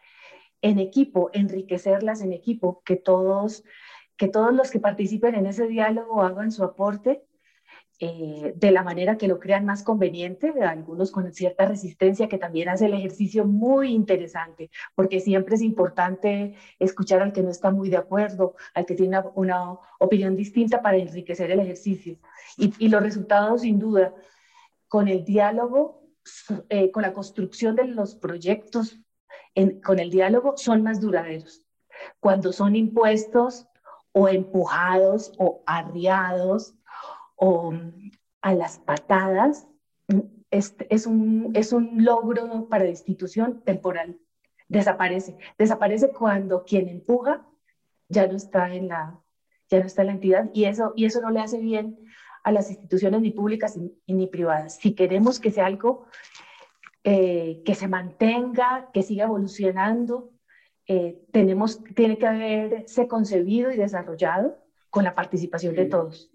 en 0.63 0.79
equipo, 0.79 1.31
enriquecerlas 1.33 2.23
en 2.23 2.33
equipo, 2.33 2.83
que 2.85 2.97
todos, 2.97 3.65
que 4.17 4.29
todos 4.29 4.53
los 4.53 4.71
que 4.71 4.81
participen 4.81 5.35
en 5.35 5.47
ese 5.47 5.67
diálogo 5.67 6.23
hagan 6.23 6.53
su 6.53 6.65
aporte 6.65 7.23
eh, 8.01 8.53
de 8.55 8.71
la 8.71 8.85
manera 8.85 9.19
que 9.19 9.27
lo 9.27 9.41
crean 9.41 9.65
más 9.65 9.83
conveniente, 9.83 10.53
algunos 10.63 11.11
con 11.11 11.33
cierta 11.33 11.67
resistencia, 11.67 12.29
que 12.29 12.39
también 12.39 12.69
hace 12.69 12.87
el 12.87 12.95
ejercicio 12.95 13.45
muy 13.45 13.89
interesante, 13.91 14.71
porque 14.95 15.19
siempre 15.19 15.57
es 15.57 15.63
importante 15.63 16.55
escuchar 16.79 17.23
al 17.23 17.33
que 17.33 17.43
no 17.43 17.51
está 17.51 17.73
muy 17.73 17.89
de 17.91 17.97
acuerdo, 17.97 18.55
al 18.75 18.87
que 18.87 18.95
tiene 18.95 19.21
una, 19.35 19.79
opinión 19.99 20.37
distinta 20.37 20.81
para 20.81 20.97
enriquecer 20.97 21.51
el 21.51 21.59
ejercicio. 21.59 22.19
Y, 22.57 22.89
los 22.89 23.03
resultados, 23.03 23.63
sin 23.63 23.81
duda, 23.81 24.15
con 24.87 25.09
el 25.09 25.25
diálogo, 25.25 26.05
eh, 26.69 26.93
con 26.93 27.03
la 27.03 27.13
construcción 27.13 27.75
de 27.75 27.89
los 27.89 28.15
proyectos 28.15 29.01
con 29.83 29.99
el 29.99 30.11
diálogo 30.11 30.57
son 30.57 30.83
más 30.83 31.01
duraderos. 31.01 31.63
Cuando 32.21 32.53
son 32.53 32.77
impuestos 32.77 33.67
o 34.13 34.29
empujados 34.29 35.33
o 35.39 35.63
arriados 35.67 36.75
o 37.37 37.73
mm, 37.73 38.11
a 38.43 38.55
las 38.55 38.79
patadas, 38.79 39.69
mm, 40.09 40.21
es, 40.51 40.75
es, 40.89 41.07
un, 41.07 41.51
es 41.55 41.73
un 41.73 42.05
logro 42.05 42.69
para 42.69 42.85
la 42.85 42.91
institución 42.91 43.63
temporal. 43.65 44.19
Desaparece. 44.69 45.37
Desaparece 45.57 46.11
cuando 46.11 46.65
quien 46.65 46.89
empuja 46.89 47.47
ya 48.09 48.27
no 48.27 48.37
está 48.37 48.75
en 48.75 48.89
la, 48.89 49.21
ya 49.69 49.81
no 49.81 49.87
está 49.87 50.03
en 50.03 50.07
la 50.07 50.13
entidad 50.15 50.51
y 50.53 50.65
eso, 50.65 50.93
y 50.97 51.05
eso 51.05 51.21
no 51.21 51.31
le 51.31 51.41
hace 51.41 51.59
bien 51.59 51.99
a 52.45 52.53
las 52.53 52.71
instituciones 52.71 53.21
ni 53.21 53.31
públicas 53.31 53.79
ni 54.07 54.27
privadas. 54.27 54.77
Si 54.77 54.95
queremos 54.95 55.41
que 55.41 55.51
sea 55.51 55.67
algo 55.67 56.07
eh, 57.11 57.63
que 57.65 57.75
se 57.75 57.89
mantenga, 57.89 58.91
que 58.93 59.03
siga 59.03 59.25
evolucionando. 59.25 60.31
Eh, 60.87 61.17
tenemos, 61.33 61.83
tiene 61.95 62.19
que 62.19 62.27
haberse 62.27 63.09
concebido 63.09 63.73
y 63.73 63.79
desarrollado 63.79 64.59
con 64.91 65.05
la 65.05 65.15
participación 65.15 65.75
de 65.75 65.87
todos. 65.87 66.31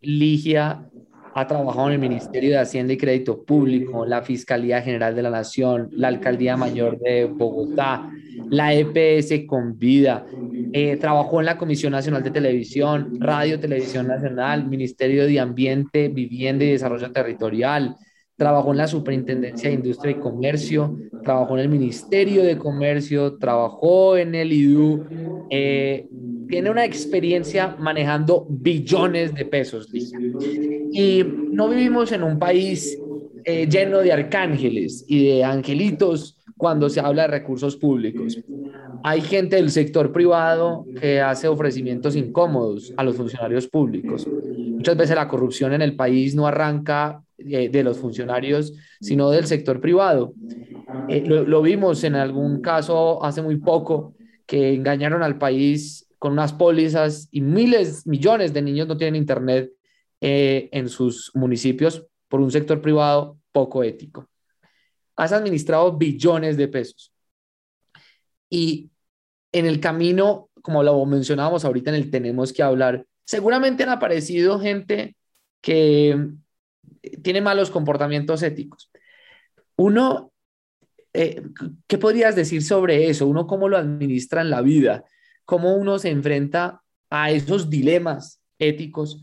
Ligia 0.00 0.88
ha 1.34 1.46
trabajado 1.46 1.88
en 1.88 1.92
el 1.94 1.98
Ministerio 1.98 2.52
de 2.52 2.58
Hacienda 2.58 2.94
y 2.94 2.96
Crédito 2.96 3.44
Público, 3.44 4.06
la 4.06 4.22
Fiscalía 4.22 4.80
General 4.80 5.14
de 5.14 5.20
la 5.20 5.28
Nación, 5.28 5.90
la 5.92 6.08
Alcaldía 6.08 6.56
Mayor 6.56 6.98
de 7.00 7.26
Bogotá, 7.26 8.10
la 8.48 8.72
EPS 8.72 9.46
con 9.46 9.78
vida, 9.78 10.24
eh, 10.72 10.96
trabajó 10.96 11.40
en 11.40 11.46
la 11.46 11.58
Comisión 11.58 11.92
Nacional 11.92 12.22
de 12.22 12.30
Televisión, 12.30 13.20
Radio 13.20 13.60
Televisión 13.60 14.06
Nacional, 14.06 14.66
Ministerio 14.66 15.26
de 15.26 15.38
Ambiente, 15.38 16.08
Vivienda 16.08 16.64
y 16.64 16.70
Desarrollo 16.70 17.12
Territorial, 17.12 17.94
trabajó 18.36 18.72
en 18.72 18.78
la 18.78 18.88
Superintendencia 18.88 19.68
de 19.68 19.76
Industria 19.76 20.12
y 20.12 20.20
Comercio, 20.20 20.96
trabajó 21.22 21.54
en 21.54 21.60
el 21.60 21.68
Ministerio 21.68 22.42
de 22.42 22.58
Comercio, 22.58 23.38
trabajó 23.38 24.16
en 24.16 24.34
el 24.34 24.52
IDU, 24.52 25.04
eh, 25.50 26.08
tiene 26.48 26.70
una 26.70 26.84
experiencia 26.84 27.76
manejando 27.78 28.46
billones 28.48 29.34
de 29.34 29.44
pesos. 29.44 29.88
Y 29.92 31.24
no 31.50 31.68
vivimos 31.68 32.12
en 32.12 32.22
un 32.22 32.38
país 32.38 32.98
eh, 33.44 33.66
lleno 33.68 33.98
de 33.98 34.12
arcángeles 34.12 35.04
y 35.08 35.26
de 35.26 35.44
angelitos 35.44 36.38
cuando 36.56 36.88
se 36.88 37.00
habla 37.00 37.22
de 37.22 37.28
recursos 37.28 37.76
públicos. 37.76 38.38
Hay 39.02 39.20
gente 39.20 39.56
del 39.56 39.70
sector 39.70 40.12
privado 40.12 40.86
que 41.00 41.20
hace 41.20 41.48
ofrecimientos 41.48 42.16
incómodos 42.16 42.92
a 42.96 43.04
los 43.04 43.16
funcionarios 43.16 43.68
públicos. 43.68 44.26
Muchas 44.26 44.96
veces 44.96 45.16
la 45.16 45.28
corrupción 45.28 45.72
en 45.72 45.82
el 45.82 45.96
país 45.96 46.34
no 46.34 46.46
arranca 46.46 47.23
de 47.36 47.82
los 47.82 47.98
funcionarios, 47.98 48.72
sino 49.00 49.30
del 49.30 49.46
sector 49.46 49.80
privado. 49.80 50.34
Eh, 51.08 51.22
lo, 51.26 51.62
vimos 51.62 52.04
en 52.04 52.14
algún 52.14 52.60
caso 52.60 53.24
hace 53.24 53.42
muy 53.42 53.56
poco, 53.56 54.14
que 54.46 54.74
engañaron 54.74 55.22
al 55.22 55.38
país 55.38 56.06
con 56.18 56.32
unas 56.32 56.52
pólizas 56.52 57.28
y 57.30 57.40
miles, 57.40 58.06
millones 58.06 58.52
de 58.52 58.62
niños 58.62 58.86
no 58.86 58.96
tienen 58.96 59.16
internet 59.16 59.70
eh, 60.20 60.68
en 60.72 60.88
sus 60.88 61.30
municipios 61.34 62.06
por 62.28 62.40
un 62.40 62.50
sector 62.50 62.80
privado 62.80 63.38
poco 63.52 63.82
ético. 63.82 64.28
has 65.16 65.32
administrado 65.32 65.96
billones 65.96 66.56
de 66.56 66.68
pesos. 66.68 67.12
Y 68.50 68.90
en 69.52 69.66
el 69.66 69.80
camino, 69.80 70.50
como 70.62 70.82
lo 70.82 71.04
mencionábamos 71.06 71.64
ahorita 71.64 71.90
en 71.90 71.96
el 71.96 72.10
tenemos 72.10 72.52
que 72.52 72.62
hablar, 72.62 73.06
seguramente 73.24 73.82
han 73.82 73.90
aparecido 73.90 74.58
gente 74.60 75.16
que 75.60 76.30
tiene 77.22 77.40
malos 77.40 77.70
comportamientos 77.70 78.42
éticos. 78.42 78.90
Uno, 79.76 80.32
eh, 81.12 81.42
¿qué 81.86 81.98
podrías 81.98 82.36
decir 82.36 82.62
sobre 82.62 83.08
eso? 83.08 83.26
Uno, 83.26 83.46
¿cómo 83.46 83.68
lo 83.68 83.76
administra 83.76 84.40
en 84.42 84.50
la 84.50 84.62
vida? 84.62 85.04
¿Cómo 85.44 85.74
uno 85.76 85.98
se 85.98 86.10
enfrenta 86.10 86.82
a 87.10 87.30
esos 87.30 87.70
dilemas 87.70 88.42
éticos? 88.58 89.20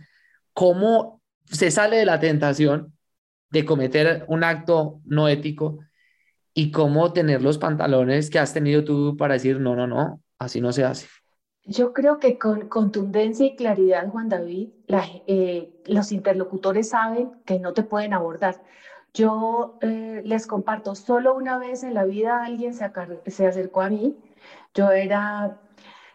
¿Cómo 0.53 1.21
se 1.45 1.71
sale 1.71 1.97
de 1.97 2.05
la 2.05 2.19
tentación 2.19 2.93
de 3.49 3.65
cometer 3.65 4.25
un 4.27 4.43
acto 4.43 5.01
no 5.05 5.27
ético? 5.27 5.79
¿Y 6.53 6.71
cómo 6.71 7.13
tener 7.13 7.41
los 7.41 7.57
pantalones 7.57 8.29
que 8.29 8.39
has 8.39 8.53
tenido 8.53 8.83
tú 8.83 9.15
para 9.17 9.35
decir, 9.35 9.59
no, 9.59 9.75
no, 9.75 9.87
no, 9.87 10.21
así 10.37 10.59
no 10.59 10.73
se 10.73 10.83
hace? 10.83 11.07
Yo 11.65 11.93
creo 11.93 12.19
que 12.19 12.37
con 12.39 12.67
contundencia 12.67 13.45
y 13.45 13.55
claridad, 13.55 14.07
Juan 14.09 14.29
David, 14.29 14.69
eh, 15.27 15.71
los 15.85 16.11
interlocutores 16.11 16.89
saben 16.89 17.31
que 17.45 17.59
no 17.59 17.73
te 17.73 17.83
pueden 17.83 18.13
abordar. 18.13 18.63
Yo 19.13 19.77
eh, 19.81 20.21
les 20.25 20.47
comparto, 20.47 20.95
solo 20.95 21.35
una 21.35 21.57
vez 21.59 21.83
en 21.83 21.93
la 21.93 22.03
vida 22.05 22.43
alguien 22.43 22.73
se, 22.73 22.91
se 23.27 23.45
acercó 23.47 23.81
a 23.81 23.89
mí. 23.89 24.17
Yo 24.73 24.91
era 24.91 25.59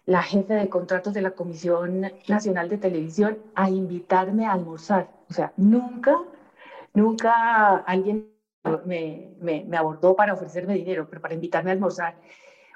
la 0.06 0.22
jefe 0.22 0.54
de 0.54 0.68
contratos 0.68 1.14
de 1.14 1.22
la 1.22 1.32
Comisión 1.32 2.02
Nacional 2.28 2.68
de 2.68 2.78
Televisión 2.78 3.38
a 3.54 3.70
invitarme 3.70 4.46
a 4.46 4.52
almorzar. 4.52 5.10
O 5.30 5.34
sea, 5.34 5.52
nunca, 5.56 6.16
nunca 6.94 7.76
alguien 7.78 8.32
me, 8.84 9.34
me, 9.40 9.64
me 9.64 9.76
abordó 9.76 10.16
para 10.16 10.34
ofrecerme 10.34 10.74
dinero, 10.74 11.06
pero 11.08 11.20
para 11.20 11.34
invitarme 11.34 11.70
a 11.70 11.74
almorzar 11.74 12.16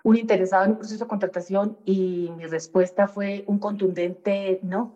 un 0.03 0.17
interesado 0.17 0.65
en 0.65 0.73
un 0.73 0.79
proceso 0.79 1.05
de 1.05 1.09
contratación 1.09 1.79
y 1.85 2.31
mi 2.37 2.47
respuesta 2.47 3.09
fue 3.09 3.45
un 3.47 3.59
contundente 3.59 4.61
no, 4.63 4.95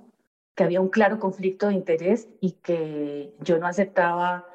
que 0.54 0.64
había 0.64 0.80
un 0.80 0.88
claro 0.88 1.18
conflicto 1.18 1.68
de 1.68 1.74
interés 1.74 2.28
y 2.40 2.52
que 2.52 3.34
yo 3.40 3.58
no 3.58 3.66
aceptaba 3.66 4.46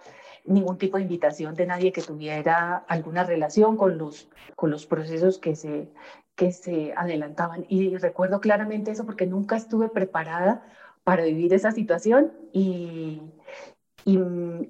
ningún 0.45 0.77
tipo 0.77 0.97
de 0.97 1.03
invitación 1.03 1.53
de 1.55 1.67
nadie 1.67 1.91
que 1.91 2.01
tuviera 2.01 2.77
alguna 2.87 3.23
relación 3.23 3.77
con 3.77 3.97
los, 3.97 4.29
con 4.55 4.71
los 4.71 4.85
procesos 4.85 5.37
que 5.37 5.55
se, 5.55 5.89
que 6.35 6.51
se 6.51 6.93
adelantaban. 6.95 7.65
Y 7.69 7.97
recuerdo 7.97 8.39
claramente 8.39 8.91
eso 8.91 9.05
porque 9.05 9.27
nunca 9.27 9.57
estuve 9.57 9.89
preparada 9.89 10.65
para 11.03 11.23
vivir 11.23 11.53
esa 11.53 11.71
situación 11.71 12.31
y, 12.53 13.21
y, 14.05 14.17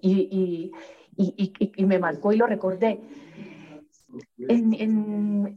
y, 0.01 0.71
y 1.15 1.86
me 1.86 2.00
marcó 2.00 2.33
y 2.33 2.38
lo 2.38 2.48
recordé. 2.48 3.00
En, 4.38 4.74
en, 4.74 5.55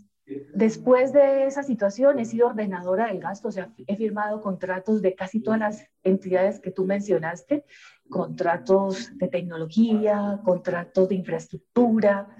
Después 0.55 1.13
de 1.13 1.47
esa 1.47 1.63
situación 1.63 2.19
he 2.19 2.25
sido 2.25 2.49
ordenadora 2.49 3.07
del 3.07 3.21
gasto, 3.21 3.49
o 3.49 3.53
sea, 3.53 3.73
he 3.87 3.97
firmado 3.97 4.41
contratos 4.41 5.03
de 5.03 5.15
casi 5.15 5.41
todas 5.41 5.61
las 5.61 5.87
entidades 6.03 6.61
que 6.61 6.71
tú 6.71 6.85
mencionaste, 6.85 7.65
contratos 8.09 9.17
de 9.17 9.29
tecnología, 9.29 10.41
contratos 10.45 11.09
de 11.09 11.15
infraestructura, 11.17 12.37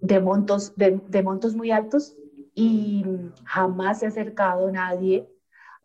de 0.00 0.20
montos, 0.20 0.74
de, 0.76 1.22
montos 1.22 1.54
muy 1.54 1.70
altos 1.70 2.16
y 2.54 3.04
jamás 3.44 4.00
se 4.00 4.06
ha 4.06 4.08
acercado 4.08 4.70
nadie 4.70 5.28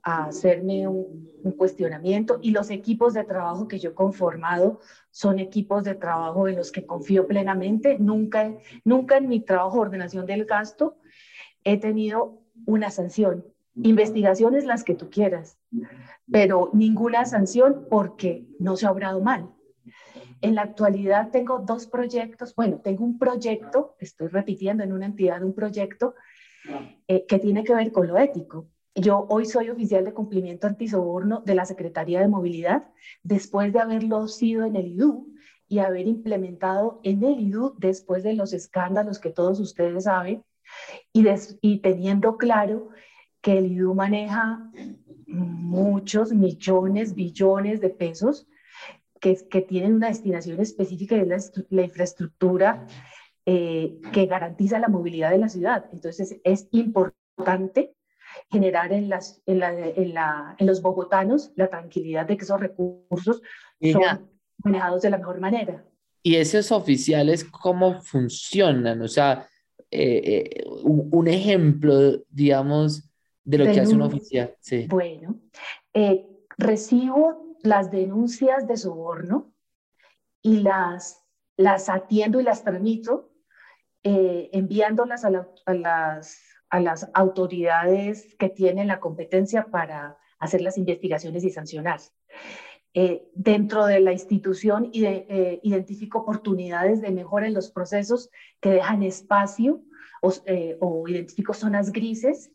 a 0.03 0.25
hacerme 0.25 0.88
un, 0.88 1.29
cuestionamiento 1.58 2.38
y 2.39 2.51
los 2.51 2.70
equipos 2.70 3.15
de 3.15 3.24
trabajo 3.24 3.67
que 3.67 3.79
yo 3.79 3.89
he 3.89 3.93
conformado 3.96 4.79
son 5.10 5.39
equipos 5.39 5.84
de 5.84 5.96
trabajo 5.96 6.48
en 6.48 6.55
los 6.55 6.72
que 6.72 6.86
confío 6.86 7.25
plenamente. 7.25 7.98
Nunca, 7.98 8.54
nunca 8.86 9.17
en 9.17 9.28
mi 9.28 9.39
trabajo 9.39 9.78
de 9.78 9.82
ordenación 9.82 10.28
del 10.28 10.45
gasto 10.45 10.97
he 11.63 11.80
tenido 11.80 12.43
una 12.67 12.91
sanción. 12.91 13.43
Investigaciones 13.73 14.65
las 14.65 14.84
que 14.84 14.93
tú 14.93 15.10
quieras, 15.10 15.58
pero 16.32 16.69
ninguna 16.73 17.25
sanción 17.25 17.88
porque 17.89 18.45
no 18.60 18.78
se 18.78 18.86
ha 18.86 18.91
obrado 18.91 19.19
mal. 19.19 19.49
En 20.41 20.54
la 20.54 20.62
actualidad 20.62 21.32
tengo 21.32 21.58
dos 21.58 21.88
proyectos, 21.88 22.54
bueno, 22.54 22.82
tengo 22.84 23.04
un 23.04 23.17
proyecto, 23.17 23.95
estoy 23.99 24.28
repitiendo 24.28 24.84
en 24.84 24.93
una 24.93 25.08
entidad 25.08 25.43
un 25.43 25.56
proyecto 25.56 26.13
eh, 27.08 27.25
que 27.28 27.39
tiene 27.39 27.63
que 27.63 27.73
ver 27.73 27.91
con 27.91 28.08
lo 28.08 28.19
ético 28.19 28.67
yo 28.95 29.25
hoy 29.30 29.45
soy 29.45 29.69
oficial 29.69 30.06
de 30.06 30.13
cumplimiento 30.13 30.67
antisoborno 30.67 31.41
de 31.45 31.56
la 31.56 31.65
Secretaría 31.65 32.19
de 32.19 32.27
Movilidad, 32.27 32.89
después 33.23 33.71
de 33.73 33.80
haberlo 33.80 34.27
sido 34.27 34.65
en 34.65 34.75
el 34.75 34.88
IDU 34.88 35.34
y 35.67 35.80
haber 35.80 36.08
implementado 36.08 36.99
en 37.04 37.23
el 37.23 37.39
IDU 37.39 37.75
después 37.77 38.23
de 38.23 38.34
los 38.34 38.54
escándalos 38.54 39.19
que 39.19 39.30
todos 39.30 39.60
ustedes 39.60 40.04
saben 40.04 40.43
y, 41.13 41.25
y 41.62 41.80
teniendo 41.80 42.38
claro 42.38 42.89
que 43.41 43.58
el 43.58 43.71
IDU 43.71 43.95
maneja 43.95 44.69
muchos 45.25 46.34
millones, 46.34 47.15
billones 47.15 47.80
de 47.80 47.89
pesos 47.89 48.47
que, 49.21 49.36
tienen 49.62 49.93
una 49.93 50.08
destinación 50.08 50.60
específica 50.60 51.15
de 51.15 51.25
la, 51.25 51.38
la 51.69 51.84
infraestructura 51.84 52.88
eh, 53.45 53.99
que 54.12 54.25
garantiza 54.25 54.80
la 54.80 54.89
movilidad 54.89 55.32
de 55.32 55.38
la 55.38 55.49
ciudad. 55.49 55.86
Entonces 55.93 56.39
es 56.43 56.67
importante 56.71 57.93
generar 58.49 58.91
en, 58.91 59.10
las, 59.10 59.41
en, 59.45 59.60
la, 59.60 59.71
en, 59.77 60.13
la, 60.13 60.56
en 60.58 60.67
los 60.67 60.82
bogotanos 60.82 61.51
la 61.56 61.69
tranquilidad 61.69 62.25
de 62.25 62.38
que 62.38 62.43
esos 62.43 62.60
recursos 62.60 63.41
son 63.82 64.30
manejados 64.63 65.01
de 65.01 65.10
la 65.10 65.17
mejor 65.17 65.39
manera. 65.39 65.86
¿Y 66.23 66.36
esos 66.36 66.71
oficiales 66.71 67.43
cómo 67.43 68.01
funcionan? 68.01 69.01
O 69.01 69.08
sea, 69.08 69.47
eh, 69.89 70.21
eh, 70.23 70.63
un 70.84 71.27
ejemplo, 71.27 72.23
digamos, 72.30 73.10
de 73.43 73.58
lo 73.58 73.65
que 73.65 73.80
hace 73.80 73.95
un 73.95 74.04
oficial. 74.04 74.56
Sí. 74.60 74.86
Bueno, 74.88 75.39
eh, 75.93 76.27
recibo 76.58 77.58
las 77.63 77.91
denuncias 77.91 78.67
de 78.67 78.77
soborno 78.77 79.51
y 80.41 80.60
las, 80.60 81.23
las 81.58 81.89
atiendo 81.89 82.39
y 82.39 82.43
las 82.43 82.63
tramito, 82.63 83.32
enviándolas 84.04 85.25
a, 85.25 85.47
a 85.65 85.73
las 85.73 86.50
a 86.71 86.79
las 86.79 87.12
autoridades 87.13 88.36
que 88.39 88.49
tienen 88.49 88.88
la 88.88 88.99
competencia 88.99 89.65
para 89.65 90.17
hacer 90.39 90.62
las 90.62 90.77
investigaciones 90.77 91.43
y 91.43 91.51
sancionar. 91.51 91.99
Eh, 92.93 93.29
dentro 93.34 93.86
de 93.86 94.01
la 94.01 94.12
institución 94.12 94.89
y 94.91 95.05
eh, 95.05 95.60
identifico 95.63 96.19
oportunidades 96.19 97.01
de 97.01 97.12
mejora 97.12 97.47
en 97.47 97.53
los 97.53 97.71
procesos 97.71 98.29
que 98.60 98.71
dejan 98.71 99.03
espacio 99.03 99.81
o, 100.21 100.34
eh, 100.45 100.77
identifico 101.07 101.53
zonas 101.53 101.91
grises 101.91 102.51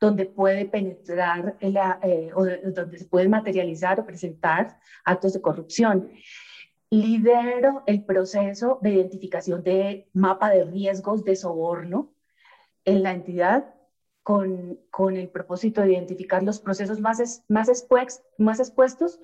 donde 0.00 0.24
puede 0.24 0.64
penetrar 0.64 1.58
o 2.34 2.44
donde 2.44 2.98
se 2.98 3.04
pueden 3.06 3.30
materializar 3.30 4.00
o 4.00 4.06
presentar 4.06 4.78
actos 5.04 5.34
de 5.34 5.42
corrupción. 5.42 6.10
Lidero 6.90 7.82
el 7.86 8.04
proceso 8.04 8.78
de 8.82 8.90
identificación 8.90 9.62
de 9.62 10.08
mapa 10.12 10.50
de 10.50 10.64
riesgos 10.64 11.24
de 11.24 11.36
soborno 11.36 12.13
en 12.84 13.02
la 13.02 13.12
entidad 13.12 13.74
con, 14.22 14.80
con 14.90 15.16
el 15.16 15.28
propósito 15.28 15.82
de 15.82 15.92
identificar 15.92 16.42
los 16.42 16.60
procesos 16.60 17.00
más, 17.00 17.44
más, 17.48 17.86
más 18.38 18.58
expuestos 18.60 19.20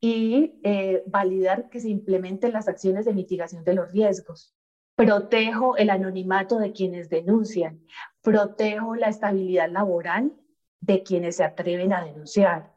y 0.00 0.60
eh, 0.62 1.02
validar 1.06 1.68
que 1.68 1.80
se 1.80 1.88
implementen 1.88 2.52
las 2.52 2.68
acciones 2.68 3.04
de 3.04 3.14
mitigación 3.14 3.64
de 3.64 3.74
los 3.74 3.92
riesgos. 3.92 4.54
Protejo 4.94 5.76
el 5.76 5.90
anonimato 5.90 6.58
de 6.58 6.72
quienes 6.72 7.10
denuncian, 7.10 7.82
protejo 8.22 8.94
la 8.94 9.08
estabilidad 9.08 9.68
laboral 9.68 10.32
de 10.80 11.02
quienes 11.02 11.36
se 11.36 11.44
atreven 11.44 11.92
a 11.92 12.04
denunciar. 12.04 12.72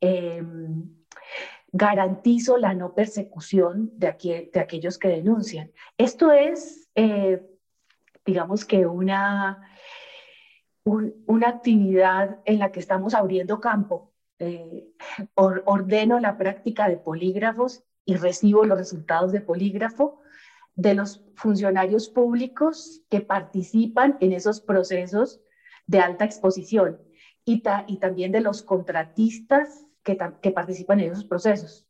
Em, 0.00 1.04
garantizo 1.72 2.56
la 2.56 2.74
no 2.74 2.94
persecución 2.94 3.90
de, 3.98 4.50
de, 4.52 4.60
aquellos 4.60 4.98
que 4.98 5.08
denuncian. 5.08 5.72
Esto 5.96 6.32
es 6.32 6.88
eh, 6.94 7.42
digamos 8.24 8.64
que 8.64 8.86
una, 8.86 9.68
una 10.84 11.48
actividad 11.48 12.40
en 12.44 12.58
la 12.58 12.72
que 12.72 12.80
estamos 12.80 13.14
abriendo 13.14 13.60
campo. 13.60 14.12
Eh, 14.38 14.88
ordeno 15.36 16.18
la 16.18 16.36
práctica 16.36 16.88
de 16.88 16.96
polígrafos 16.96 17.84
y 18.04 18.16
recibo 18.16 18.64
los 18.64 18.78
resultados 18.78 19.32
de 19.32 19.40
polígrafo 19.40 20.20
de 20.74 20.94
los 20.94 21.24
funcionarios 21.36 22.08
públicos 22.08 23.02
que 23.08 23.20
participan 23.20 24.16
en 24.20 24.32
esos 24.32 24.60
procesos 24.60 25.40
de 25.86 26.00
alta 26.00 26.24
exposición 26.24 27.00
y, 27.44 27.62
y 27.86 27.98
también 27.98 28.32
de 28.32 28.40
los 28.40 28.62
contratistas 28.62 29.86
que, 30.02 30.18
que 30.42 30.50
participan 30.50 31.00
en 31.00 31.12
esos 31.12 31.24
procesos. 31.24 31.83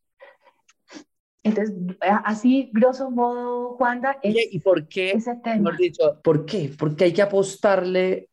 Entonces, 1.45 1.77
así, 2.01 2.71
grosso 2.73 3.11
modo, 3.11 3.77
Juanda, 3.77 4.19
es 4.23 4.35
¿Y 4.51 4.59
por 4.61 4.89
qué, 4.89 5.11
ese 5.13 5.37
tema. 5.37 5.77
Dicho, 5.79 6.21
¿por 6.23 6.47
qué? 6.47 6.71
Porque 6.77 7.05
hay 7.05 7.13
que 7.13 7.23
apostarle 7.23 8.31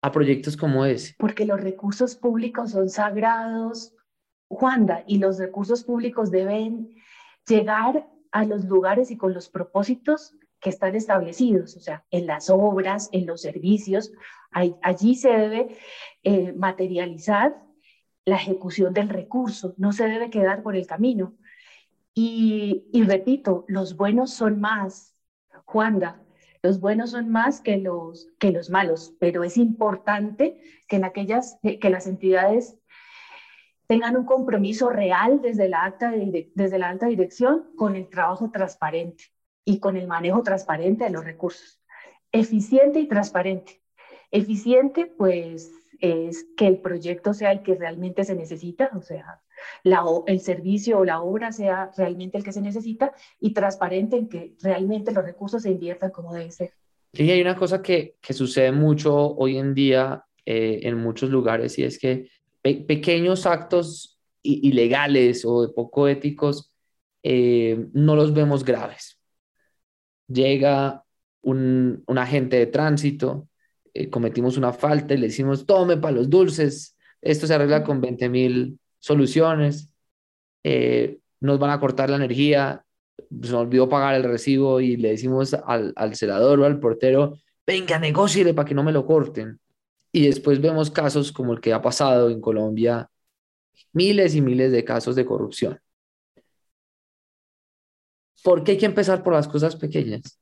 a 0.00 0.10
proyectos 0.10 0.56
como 0.56 0.84
ese. 0.86 1.14
Porque 1.18 1.44
los 1.44 1.60
recursos 1.60 2.16
públicos 2.16 2.70
son 2.70 2.88
sagrados, 2.88 3.94
Juanda, 4.48 5.04
y 5.06 5.18
los 5.18 5.38
recursos 5.38 5.84
públicos 5.84 6.30
deben 6.30 6.94
llegar 7.46 8.08
a 8.32 8.44
los 8.44 8.64
lugares 8.64 9.10
y 9.10 9.18
con 9.18 9.34
los 9.34 9.50
propósitos 9.50 10.34
que 10.58 10.70
están 10.70 10.96
establecidos, 10.96 11.76
o 11.76 11.80
sea, 11.80 12.04
en 12.10 12.26
las 12.26 12.48
obras, 12.48 13.10
en 13.12 13.26
los 13.26 13.42
servicios, 13.42 14.12
allí 14.50 15.14
se 15.14 15.28
debe 15.28 15.76
eh, 16.22 16.52
materializar 16.54 17.62
la 18.24 18.36
ejecución 18.36 18.94
del 18.94 19.10
recurso, 19.10 19.74
no 19.76 19.92
se 19.92 20.08
debe 20.08 20.30
quedar 20.30 20.62
por 20.62 20.74
el 20.74 20.86
camino. 20.86 21.36
Y, 22.18 23.02
repito, 23.06 23.66
los 23.68 23.94
buenos 23.94 24.32
son 24.32 24.58
más, 24.58 25.14
Juanda, 25.66 26.22
los 26.62 26.80
buenos 26.80 27.10
son 27.10 27.28
más 27.28 27.60
que 27.60 27.76
los, 27.76 28.30
que 28.38 28.52
los 28.52 28.70
malos, 28.70 29.14
pero 29.20 29.44
es 29.44 29.58
importante 29.58 30.58
que, 30.88 30.96
en 30.96 31.04
aquellas, 31.04 31.58
que 31.62 31.90
las 31.90 32.06
entidades 32.06 32.78
tengan 33.86 34.16
un 34.16 34.24
compromiso 34.24 34.88
real 34.88 35.42
desde 35.42 35.68
la, 35.68 35.84
alta 35.84 36.10
desde 36.10 36.78
la 36.78 36.88
alta 36.88 37.06
dirección 37.06 37.70
con 37.76 37.96
el 37.96 38.08
trabajo 38.08 38.50
transparente 38.50 39.24
y 39.66 39.78
con 39.78 39.98
el 39.98 40.06
manejo 40.06 40.42
transparente 40.42 41.04
de 41.04 41.10
los 41.10 41.22
recursos. 41.22 41.82
Eficiente 42.32 42.98
y 42.98 43.08
transparente. 43.08 43.82
Eficiente, 44.30 45.04
pues, 45.04 45.70
es 46.00 46.46
que 46.56 46.66
el 46.66 46.78
proyecto 46.78 47.34
sea 47.34 47.52
el 47.52 47.62
que 47.62 47.74
realmente 47.74 48.24
se 48.24 48.34
necesita, 48.34 48.90
o 48.94 49.02
sea, 49.02 49.42
el 50.26 50.40
servicio 50.40 50.98
o 50.98 51.04
la 51.04 51.20
obra 51.20 51.52
sea 51.52 51.90
realmente 51.96 52.38
el 52.38 52.44
que 52.44 52.52
se 52.52 52.60
necesita 52.60 53.12
y 53.40 53.52
transparente 53.52 54.16
en 54.16 54.28
que 54.28 54.54
realmente 54.62 55.12
los 55.12 55.24
recursos 55.24 55.62
se 55.62 55.70
inviertan 55.70 56.10
como 56.10 56.34
debe 56.34 56.50
ser. 56.50 56.72
Y 57.12 57.30
hay 57.30 57.40
una 57.40 57.56
cosa 57.56 57.80
que, 57.80 58.16
que 58.20 58.32
sucede 58.34 58.72
mucho 58.72 59.14
hoy 59.36 59.56
en 59.56 59.74
día 59.74 60.24
eh, 60.44 60.80
en 60.82 60.98
muchos 60.98 61.30
lugares 61.30 61.78
y 61.78 61.84
es 61.84 61.98
que 61.98 62.30
pequeños 62.62 63.46
actos 63.46 64.18
ilegales 64.42 65.44
o 65.44 65.62
de 65.62 65.72
poco 65.72 66.08
éticos 66.08 66.72
eh, 67.22 67.88
no 67.92 68.16
los 68.16 68.32
vemos 68.32 68.64
graves. 68.64 69.18
Llega 70.28 71.04
un, 71.42 72.02
un 72.06 72.18
agente 72.18 72.56
de 72.56 72.66
tránsito, 72.66 73.48
eh, 73.94 74.10
cometimos 74.10 74.56
una 74.56 74.72
falta 74.72 75.14
y 75.14 75.18
le 75.18 75.28
decimos, 75.28 75.66
tome 75.66 75.96
para 75.96 76.16
los 76.16 76.28
dulces, 76.28 76.96
esto 77.20 77.46
se 77.46 77.54
arregla 77.54 77.82
con 77.82 78.00
20 78.00 78.28
mil 78.28 78.78
soluciones, 79.06 79.88
eh, 80.64 81.18
nos 81.40 81.60
van 81.60 81.70
a 81.70 81.78
cortar 81.78 82.10
la 82.10 82.16
energía, 82.16 82.84
se 83.16 83.24
nos 83.30 83.52
olvidó 83.52 83.88
pagar 83.88 84.16
el 84.16 84.24
recibo 84.24 84.80
y 84.80 84.96
le 84.96 85.10
decimos 85.10 85.54
al, 85.54 85.92
al 85.94 86.16
celador 86.16 86.58
o 86.58 86.64
al 86.64 86.80
portero, 86.80 87.38
venga, 87.64 88.00
negociele 88.00 88.52
para 88.52 88.68
que 88.68 88.74
no 88.74 88.82
me 88.82 88.92
lo 88.92 89.06
corten. 89.06 89.60
Y 90.10 90.26
después 90.26 90.60
vemos 90.60 90.90
casos 90.90 91.30
como 91.30 91.52
el 91.52 91.60
que 91.60 91.72
ha 91.72 91.80
pasado 91.80 92.30
en 92.30 92.40
Colombia, 92.40 93.08
miles 93.92 94.34
y 94.34 94.40
miles 94.40 94.72
de 94.72 94.84
casos 94.84 95.14
de 95.14 95.24
corrupción. 95.24 95.78
¿Por 98.42 98.64
qué 98.64 98.72
hay 98.72 98.78
que 98.78 98.86
empezar 98.86 99.22
por 99.22 99.34
las 99.34 99.46
cosas 99.46 99.76
pequeñas? 99.76 100.40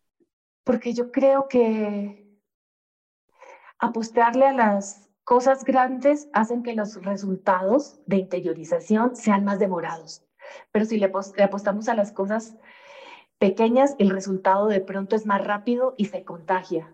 Porque 0.62 0.94
yo 0.94 1.10
creo 1.10 1.48
que 1.48 2.40
apostarle 3.78 4.46
a 4.46 4.52
las 4.52 5.03
cosas 5.24 5.64
grandes 5.64 6.28
hacen 6.32 6.62
que 6.62 6.74
los 6.74 7.02
resultados 7.02 8.00
de 8.06 8.18
interiorización 8.18 9.16
sean 9.16 9.44
más 9.44 9.58
demorados. 9.58 10.22
Pero 10.70 10.84
si 10.84 10.98
le, 10.98 11.06
apostamos 11.06 11.88
a 11.88 11.94
las 11.94 12.12
cosas 12.12 12.56
pequeñas, 13.38 13.96
el 13.98 14.10
resultado 14.10 14.68
de 14.68 14.80
pronto 14.80 15.16
es 15.16 15.26
más 15.26 15.44
rápido 15.44 15.94
y 15.96 16.06
se 16.06 16.24
contagia. 16.24 16.92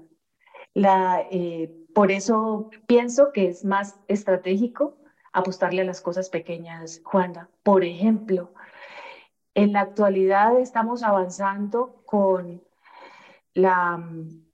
La, 0.75 1.27
eh, 1.31 1.75
por 1.95 2.13
eso 2.13 2.71
pienso 2.87 3.33
que 3.33 3.49
es 3.49 3.65
más 3.65 3.99
estratégico 4.07 4.97
apostarle 5.33 5.83
a 5.83 5.85
las 5.85 6.01
cosas 6.01 6.31
pequeñas, 6.31 7.03
Juana. 7.05 7.51
Por 7.63 7.85
ejemplo, 7.85 8.53
en 9.55 9.73
la 9.73 9.81
actualidad 9.81 10.59
estamos 10.59 11.03
avanzando 11.03 12.03
con 12.07 12.63
la 13.55 13.97
mm, 13.97 14.50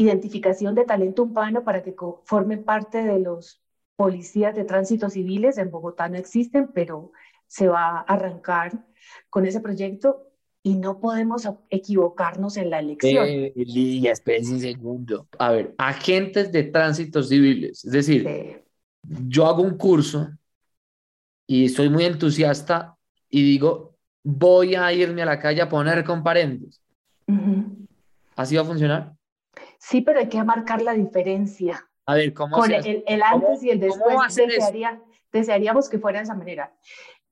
identificación 0.00 0.74
de 0.74 0.84
talento 0.84 1.24
humano 1.24 1.62
para 1.62 1.82
que 1.82 1.94
formen 2.24 2.64
parte 2.64 3.02
de 3.02 3.18
los 3.18 3.60
policías 3.96 4.54
de 4.54 4.64
tránsito 4.64 5.10
civiles. 5.10 5.58
En 5.58 5.70
Bogotá 5.70 6.08
no 6.08 6.16
existen, 6.16 6.68
pero 6.72 7.12
se 7.46 7.68
va 7.68 7.98
a 7.98 8.00
arrancar 8.00 8.84
con 9.28 9.44
ese 9.44 9.60
proyecto 9.60 10.26
y 10.62 10.76
no 10.76 11.00
podemos 11.00 11.48
equivocarnos 11.68 12.56
en 12.56 12.70
la 12.70 12.78
elección. 12.78 13.26
Eh, 13.26 13.52
Lidia, 13.56 14.12
espérense 14.12 14.52
un 14.52 14.60
segundo. 14.60 15.28
A 15.38 15.52
ver, 15.52 15.74
agentes 15.78 16.52
de 16.52 16.64
tránsito 16.64 17.22
civiles, 17.22 17.84
es 17.84 17.92
decir, 17.92 18.62
yo 19.02 19.46
hago 19.46 19.62
un 19.62 19.76
curso 19.76 20.30
y 21.46 21.68
soy 21.68 21.88
muy 21.88 22.04
entusiasta 22.04 22.96
y 23.28 23.42
digo, 23.42 23.96
voy 24.22 24.74
a 24.74 24.92
irme 24.92 25.22
a 25.22 25.26
la 25.26 25.38
calle 25.38 25.62
a 25.62 25.68
poner 25.68 26.04
comparendos. 26.04 26.80
¿Así 28.36 28.56
va 28.56 28.62
a 28.62 28.66
funcionar? 28.66 29.19
Sí, 29.80 30.02
pero 30.02 30.20
hay 30.20 30.28
que 30.28 30.44
marcar 30.44 30.82
la 30.82 30.92
diferencia. 30.92 31.88
A 32.04 32.14
ver, 32.14 32.34
¿cómo 32.34 32.56
Con 32.56 32.70
el, 32.70 33.02
el, 33.06 33.22
antes 33.22 33.62
y 33.62 33.70
el 33.70 33.80
después 33.80 34.36
desearía, 34.36 35.02
desearíamos 35.32 35.88
que 35.88 35.98
fuera 35.98 36.18
de 36.18 36.24
esa 36.24 36.34
manera. 36.34 36.76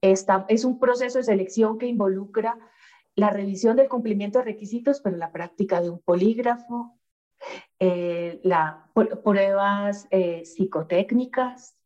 Esta, 0.00 0.46
es 0.48 0.64
un 0.64 0.78
proceso 0.78 1.18
de 1.18 1.24
selección 1.24 1.78
que 1.78 1.86
involucra 1.86 2.56
la 3.16 3.28
revisión 3.30 3.76
del 3.76 3.88
cumplimiento 3.88 4.38
de 4.38 4.46
requisitos, 4.46 5.00
pero 5.00 5.16
la 5.16 5.30
práctica 5.30 5.82
de 5.82 5.90
un 5.90 5.98
polígrafo, 5.98 6.98
eh, 7.78 8.40
las 8.44 8.76
pruebas 9.22 10.08
eh, 10.10 10.44
psicotécnicas 10.46 11.76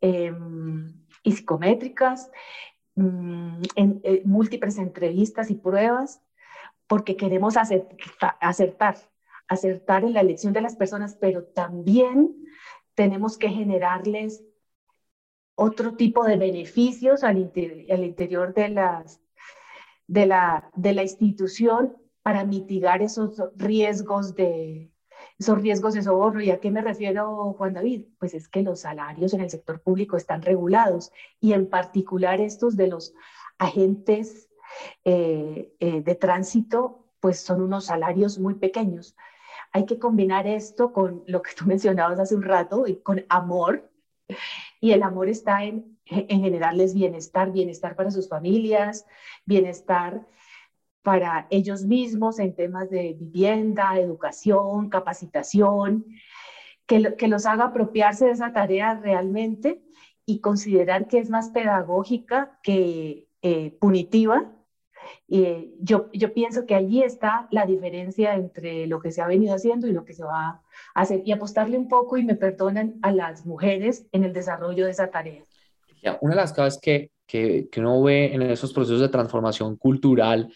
em, 0.00 0.92
y 1.22 1.32
psicométricas, 1.32 2.32
mm, 2.96 3.62
en, 3.76 4.00
eh, 4.02 4.22
múltiples 4.24 4.76
entrevistas 4.78 5.50
y 5.50 5.54
pruebas, 5.54 6.20
porque 6.88 7.16
queremos 7.16 7.56
acertar, 7.56 8.36
acertar, 8.40 8.96
acertar 9.48 10.04
en 10.04 10.14
la 10.14 10.20
elección 10.20 10.52
de 10.52 10.60
las 10.60 10.76
personas, 10.76 11.16
pero 11.20 11.44
también 11.44 12.36
tenemos 12.94 13.38
que 13.38 13.48
generarles 13.48 14.44
otro 15.54 15.96
tipo 15.96 16.24
de 16.24 16.36
beneficios 16.36 17.24
al, 17.24 17.38
interior 17.38 18.54
de 18.54 18.68
las 18.68 19.20
de 20.06 20.26
la, 20.26 20.70
de 20.74 20.94
la 20.94 21.02
institución 21.02 21.96
para 22.22 22.44
mitigar 22.44 23.02
esos 23.02 23.42
riesgos 23.56 24.34
de 24.34 24.92
esos 25.38 25.60
riesgos 25.60 25.94
de 25.94 26.02
soborno. 26.02 26.40
¿Y 26.40 26.50
a 26.50 26.60
qué 26.60 26.70
me 26.70 26.80
refiero, 26.80 27.54
Juan 27.54 27.74
David? 27.74 28.06
Pues 28.18 28.34
es 28.34 28.48
que 28.48 28.62
los 28.62 28.80
salarios 28.80 29.34
en 29.34 29.40
el 29.40 29.50
sector 29.50 29.80
público 29.80 30.16
están 30.16 30.42
regulados 30.42 31.12
y 31.40 31.52
en 31.52 31.68
particular 31.68 32.40
estos 32.40 32.76
de 32.76 32.88
los 32.88 33.14
agentes 33.58 34.48
eh, 35.04 35.72
eh, 35.80 36.02
de 36.02 36.14
tránsito, 36.14 37.06
pues 37.20 37.40
son 37.40 37.62
unos 37.62 37.86
salarios 37.86 38.38
muy 38.38 38.54
pequeños. 38.54 39.16
Hay 39.72 39.86
que 39.86 39.98
combinar 39.98 40.46
esto 40.46 40.92
con 40.92 41.22
lo 41.26 41.42
que 41.42 41.52
tú 41.54 41.64
mencionabas 41.66 42.18
hace 42.18 42.34
un 42.34 42.42
rato, 42.42 42.86
y 42.86 42.96
con 42.96 43.24
amor. 43.28 43.90
Y 44.80 44.92
el 44.92 45.02
amor 45.02 45.28
está 45.28 45.64
en 45.64 45.98
en 46.10 46.40
generarles 46.40 46.94
bienestar, 46.94 47.52
bienestar 47.52 47.94
para 47.94 48.10
sus 48.10 48.28
familias, 48.28 49.06
bienestar 49.44 50.26
para 51.02 51.46
ellos 51.50 51.84
mismos 51.84 52.38
en 52.38 52.54
temas 52.54 52.90
de 52.90 53.14
vivienda, 53.14 53.98
educación, 53.98 54.88
capacitación, 54.90 56.06
que, 56.86 57.14
que 57.16 57.28
los 57.28 57.46
haga 57.46 57.66
apropiarse 57.66 58.26
de 58.26 58.32
esa 58.32 58.52
tarea 58.52 58.94
realmente 58.94 59.82
y 60.26 60.40
considerar 60.40 61.08
que 61.08 61.18
es 61.18 61.30
más 61.30 61.50
pedagógica 61.50 62.58
que 62.62 63.28
eh, 63.42 63.76
punitiva. 63.80 64.52
Y 65.26 65.74
yo, 65.80 66.10
yo 66.12 66.32
pienso 66.32 66.66
que 66.66 66.74
allí 66.74 67.02
está 67.02 67.48
la 67.50 67.66
diferencia 67.66 68.34
entre 68.34 68.86
lo 68.86 69.00
que 69.00 69.12
se 69.12 69.20
ha 69.20 69.26
venido 69.26 69.54
haciendo 69.54 69.86
y 69.86 69.92
lo 69.92 70.04
que 70.04 70.14
se 70.14 70.24
va 70.24 70.48
a 70.48 70.62
hacer 70.94 71.22
y 71.24 71.32
apostarle 71.32 71.78
un 71.78 71.88
poco, 71.88 72.16
y 72.16 72.24
me 72.24 72.34
perdonan, 72.34 72.98
a 73.02 73.12
las 73.12 73.46
mujeres 73.46 74.06
en 74.12 74.24
el 74.24 74.32
desarrollo 74.32 74.84
de 74.84 74.90
esa 74.90 75.10
tarea. 75.10 75.44
Una 76.20 76.34
de 76.34 76.40
las 76.40 76.52
cosas 76.52 76.78
que, 76.80 77.10
que, 77.26 77.68
que 77.70 77.80
uno 77.80 78.02
ve 78.02 78.32
en 78.32 78.42
esos 78.42 78.72
procesos 78.72 79.00
de 79.00 79.08
transformación 79.08 79.76
cultural 79.76 80.52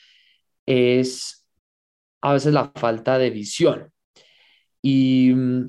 es 0.65 1.47
a 2.21 2.33
veces 2.33 2.53
la 2.53 2.71
falta 2.75 3.19
de 3.19 3.31
visión. 3.31 3.93
Y 4.81 5.33
mm, 5.35 5.67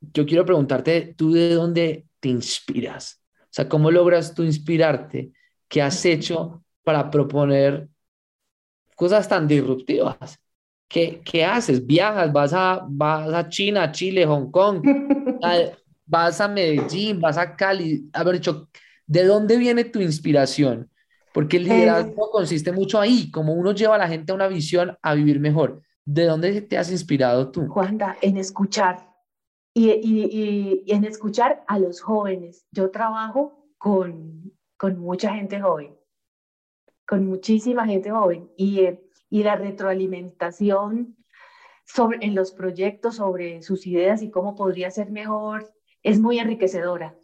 yo 0.00 0.26
quiero 0.26 0.44
preguntarte, 0.44 1.14
¿tú 1.16 1.32
de 1.32 1.54
dónde 1.54 2.06
te 2.20 2.28
inspiras? 2.28 3.22
O 3.42 3.48
sea, 3.50 3.68
¿cómo 3.68 3.90
logras 3.90 4.34
tú 4.34 4.42
inspirarte? 4.42 5.32
¿Qué 5.68 5.82
has 5.82 6.04
hecho 6.04 6.64
para 6.86 7.10
proponer 7.10 7.88
cosas 8.94 9.28
tan 9.28 9.48
disruptivas? 9.48 10.38
¿Qué, 10.88 11.20
qué 11.24 11.44
haces? 11.44 11.84
¿Viajas? 11.84 12.32
¿Vas 12.32 12.52
a, 12.52 12.86
¿Vas 12.88 13.34
a 13.34 13.48
China, 13.48 13.90
Chile, 13.90 14.24
Hong 14.24 14.52
Kong? 14.52 14.82
vas 16.06 16.40
a 16.40 16.46
Medellín, 16.46 17.20
vas 17.20 17.36
a 17.36 17.56
Cali, 17.56 18.08
haber 18.12 18.36
dicho, 18.36 18.68
¿de 19.04 19.24
dónde 19.24 19.56
viene 19.56 19.82
tu 19.82 20.00
inspiración? 20.00 20.88
Porque 21.34 21.56
el 21.56 21.64
liderazgo 21.64 22.30
consiste 22.30 22.70
mucho 22.70 23.00
ahí, 23.00 23.32
como 23.32 23.54
uno 23.54 23.72
lleva 23.72 23.96
a 23.96 23.98
la 23.98 24.08
gente 24.08 24.30
a 24.30 24.36
una 24.36 24.46
visión 24.46 24.96
a 25.02 25.14
vivir 25.14 25.40
mejor. 25.40 25.82
¿De 26.04 26.24
dónde 26.24 26.60
te 26.62 26.78
has 26.78 26.90
inspirado 26.92 27.50
tú? 27.50 27.66
Juanda, 27.66 28.16
en 28.22 28.36
escuchar 28.36 29.10
y, 29.74 29.90
y, 29.90 30.84
y 30.86 30.92
en 30.92 31.04
escuchar 31.04 31.64
a 31.66 31.80
los 31.80 32.00
jóvenes. 32.00 32.64
Yo 32.70 32.92
trabajo 32.92 33.66
con, 33.76 34.52
con 34.76 34.98
mucha 35.00 35.34
gente 35.34 35.60
joven, 35.60 35.95
con 37.06 37.26
muchísima 37.26 37.86
gente 37.86 38.10
joven 38.10 38.50
y, 38.56 38.88
y 39.30 39.42
la 39.42 39.56
retroalimentación 39.56 41.16
sobre, 41.84 42.18
en 42.26 42.34
los 42.34 42.52
proyectos 42.52 43.16
sobre 43.16 43.62
sus 43.62 43.86
ideas 43.86 44.22
y 44.22 44.30
cómo 44.30 44.54
podría 44.54 44.90
ser 44.90 45.10
mejor 45.10 45.72
es 46.02 46.20
muy 46.20 46.38
enriquecedora. 46.38 47.16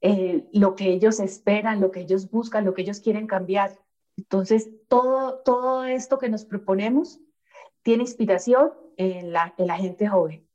Eh, 0.00 0.48
lo 0.52 0.74
que 0.74 0.90
ellos 0.90 1.20
esperan, 1.20 1.80
lo 1.80 1.90
que 1.90 2.00
ellos 2.00 2.30
buscan, 2.30 2.64
lo 2.64 2.74
que 2.74 2.82
ellos 2.82 3.00
quieren 3.00 3.26
cambiar. 3.26 3.78
Entonces, 4.16 4.70
todo, 4.88 5.40
todo 5.40 5.84
esto 5.84 6.18
que 6.18 6.28
nos 6.28 6.44
proponemos 6.44 7.20
tiene 7.82 8.02
inspiración 8.02 8.72
en 8.96 9.32
la, 9.32 9.54
en 9.56 9.66
la 9.66 9.76
gente 9.76 10.08
joven. 10.08 10.46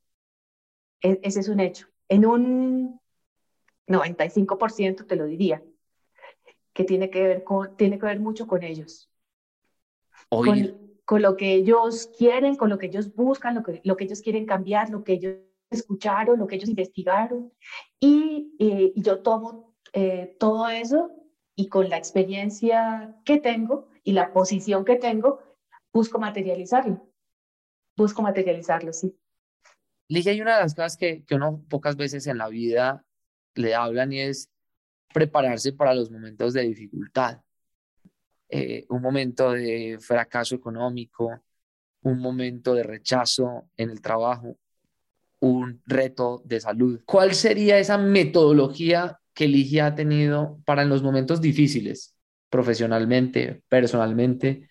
E, 1.02 1.20
ese 1.24 1.40
es 1.40 1.48
un 1.48 1.60
hecho. 1.60 1.88
En 2.10 2.26
un 2.26 3.00
95% 3.88 5.08
te 5.08 5.16
lo 5.16 5.26
diría, 5.26 5.64
que 6.74 6.84
tiene 6.84 7.10
que 7.10 7.22
ver, 7.24 7.44
con, 7.44 7.76
tiene 7.76 8.00
que 8.00 8.06
ver 8.06 8.20
mucho 8.20 8.48
con 8.48 8.64
ellos. 8.64 9.10
Con, 10.30 11.00
con, 11.06 11.22
lo 11.22 11.36
que 11.36 11.54
ellos 11.54 12.10
quieren, 12.18 12.56
con 12.56 12.70
lo 12.70 12.78
que 12.78 12.86
ellos 12.88 13.14
buscan, 13.14 13.56
lo 13.56 13.64
que, 13.64 13.82
lo 13.84 13.98
que 13.98 14.06
ellos 14.06 14.22
quieren 14.22 14.46
cambiar, 14.46 14.90
lo 14.90 15.04
que 15.04 15.14
ellos 15.14 15.36
escucharon, 15.70 16.40
lo 16.40 16.48
que 16.48 16.56
ellos 16.56 16.70
investigaron. 16.70 17.52
Y, 18.00 18.56
eh, 18.60 18.94
yo 18.96 19.22
tomo 19.22 19.76
eh, 19.94 20.36
todo 20.40 20.70
eso 20.70 21.12
y 21.56 21.68
con 21.68 21.90
la 21.90 21.98
experiencia 21.98 23.16
que 23.26 23.40
tengo 23.40 23.90
y 24.04 24.14
la 24.14 24.32
posición 24.32 24.86
que 24.86 24.96
tengo, 24.96 25.42
busco 25.92 26.20
materializarlo. 26.20 27.08
Busco 27.98 28.22
materializarlo, 28.22 28.94
sí. 28.94 29.18
Ligia, 30.08 30.32
hay 30.32 30.42
una 30.42 30.56
de 30.56 30.64
las 30.64 30.76
cosas 30.76 30.98
que, 30.98 31.24
que 31.26 31.36
uno 31.36 31.64
pocas 31.70 31.96
veces 31.96 32.28
en 32.28 32.38
la 32.38 32.48
vida 32.48 33.06
le 33.56 33.76
hablan 33.76 34.12
y 34.14 34.22
es 34.22 34.51
prepararse 35.14 35.74
para 35.74 35.94
los 35.94 36.10
momentos 36.12 36.54
de 36.54 36.64
dificultad. 36.64 37.42
Eh, 38.50 38.86
un 38.90 39.02
momento 39.02 39.52
de 39.52 39.98
fracaso 40.00 40.56
económico, 40.56 41.42
un 42.02 42.20
momento 42.20 42.74
de 42.74 42.84
rechazo 42.84 43.70
en 43.78 43.90
el 43.90 44.02
trabajo, 44.02 44.58
un 45.40 45.82
reto 45.86 46.42
de 46.46 46.60
salud. 46.60 47.02
¿Cuál 47.06 47.34
sería 47.34 47.80
esa 47.80 47.98
metodología 47.98 49.20
que 49.34 49.48
Ligia 49.48 49.88
ha 49.88 49.96
tenido 49.96 50.60
para 50.66 50.82
en 50.82 50.90
los 50.90 51.02
momentos 51.02 51.42
difíciles, 51.42 52.16
profesionalmente, 52.50 53.64
personalmente, 53.70 54.70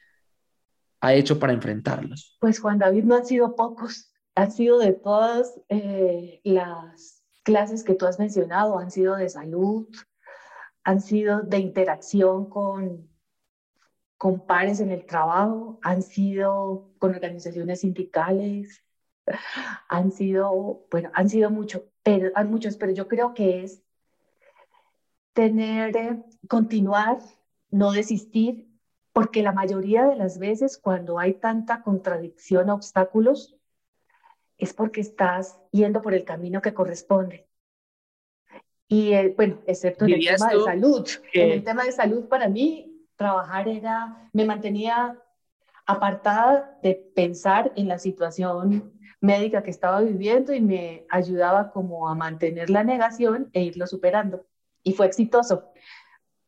ha 1.00 1.14
hecho 1.14 1.38
para 1.38 1.52
enfrentarlos? 1.52 2.36
Pues 2.40 2.60
Juan 2.60 2.78
David 2.78 3.04
no 3.04 3.16
han 3.16 3.26
sido 3.26 3.56
pocos, 3.56 4.12
han 4.34 4.52
sido 4.52 4.78
de 4.78 4.92
todas 4.92 5.60
eh, 5.68 6.40
las 6.44 7.24
clases 7.42 7.82
que 7.82 7.94
tú 7.94 8.06
has 8.06 8.18
mencionado, 8.18 8.78
han 8.78 8.90
sido 8.90 9.16
de 9.16 9.28
salud, 9.28 9.88
han 10.84 11.00
sido 11.00 11.42
de 11.42 11.58
interacción 11.58 12.48
con, 12.48 13.08
con 14.16 14.46
pares 14.46 14.80
en 14.80 14.90
el 14.90 15.06
trabajo, 15.06 15.78
han 15.82 16.02
sido 16.02 16.90
con 16.98 17.14
organizaciones 17.14 17.80
sindicales, 17.80 18.84
han 19.88 20.12
sido, 20.12 20.86
bueno, 20.90 21.10
han 21.14 21.28
sido 21.28 21.50
mucho, 21.50 21.90
pero, 22.02 22.30
han 22.34 22.50
muchos, 22.50 22.76
pero 22.76 22.92
yo 22.92 23.08
creo 23.08 23.34
que 23.34 23.62
es 23.62 23.82
tener, 25.32 25.96
eh, 25.96 26.22
continuar, 26.48 27.18
no 27.70 27.92
desistir, 27.92 28.68
porque 29.12 29.42
la 29.42 29.52
mayoría 29.52 30.06
de 30.06 30.16
las 30.16 30.38
veces 30.38 30.78
cuando 30.78 31.18
hay 31.18 31.34
tanta 31.34 31.82
contradicción, 31.82 32.70
obstáculos, 32.70 33.56
es 34.58 34.74
porque 34.74 35.00
estás 35.00 35.58
yendo 35.72 36.02
por 36.02 36.14
el 36.14 36.24
camino 36.24 36.60
que 36.62 36.74
corresponde. 36.74 37.49
Y 38.90 39.12
eh, 39.12 39.32
bueno, 39.36 39.60
excepto 39.68 40.04
en 40.04 40.14
el 40.14 40.26
tema 40.26 40.48
de 40.48 40.64
salud. 40.64 41.08
En 41.32 41.50
el 41.52 41.62
tema 41.62 41.84
de 41.84 41.92
salud, 41.92 42.24
para 42.26 42.48
mí, 42.48 43.06
trabajar 43.14 43.68
era, 43.68 44.28
me 44.32 44.44
mantenía 44.44 45.16
apartada 45.86 46.76
de 46.82 46.96
pensar 47.14 47.72
en 47.76 47.86
la 47.86 48.00
situación 48.00 48.92
médica 49.20 49.62
que 49.62 49.70
estaba 49.70 50.00
viviendo 50.00 50.52
y 50.52 50.60
me 50.60 51.06
ayudaba 51.08 51.70
como 51.70 52.08
a 52.08 52.16
mantener 52.16 52.68
la 52.68 52.82
negación 52.82 53.48
e 53.52 53.62
irlo 53.62 53.86
superando. 53.86 54.44
Y 54.82 54.94
fue 54.94 55.06
exitoso. 55.06 55.70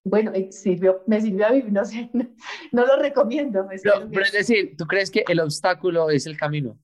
Bueno, 0.02 0.32
eh, 0.34 0.50
sirvió, 0.50 1.04
me 1.06 1.20
sirvió 1.20 1.46
a 1.46 1.52
vivir, 1.52 1.72
no 1.72 1.84
sé, 1.84 2.10
no, 2.72 2.86
lo 2.86 2.96
recomiendo. 2.96 3.68
pero 4.10 4.24
es 4.24 4.32
decir, 4.32 4.76
¿tú 4.76 4.84
crees 4.86 5.12
que 5.12 5.22
el 5.28 5.38
obstáculo 5.38 6.10
es 6.10 6.26
el 6.26 6.36
camino? 6.36 6.76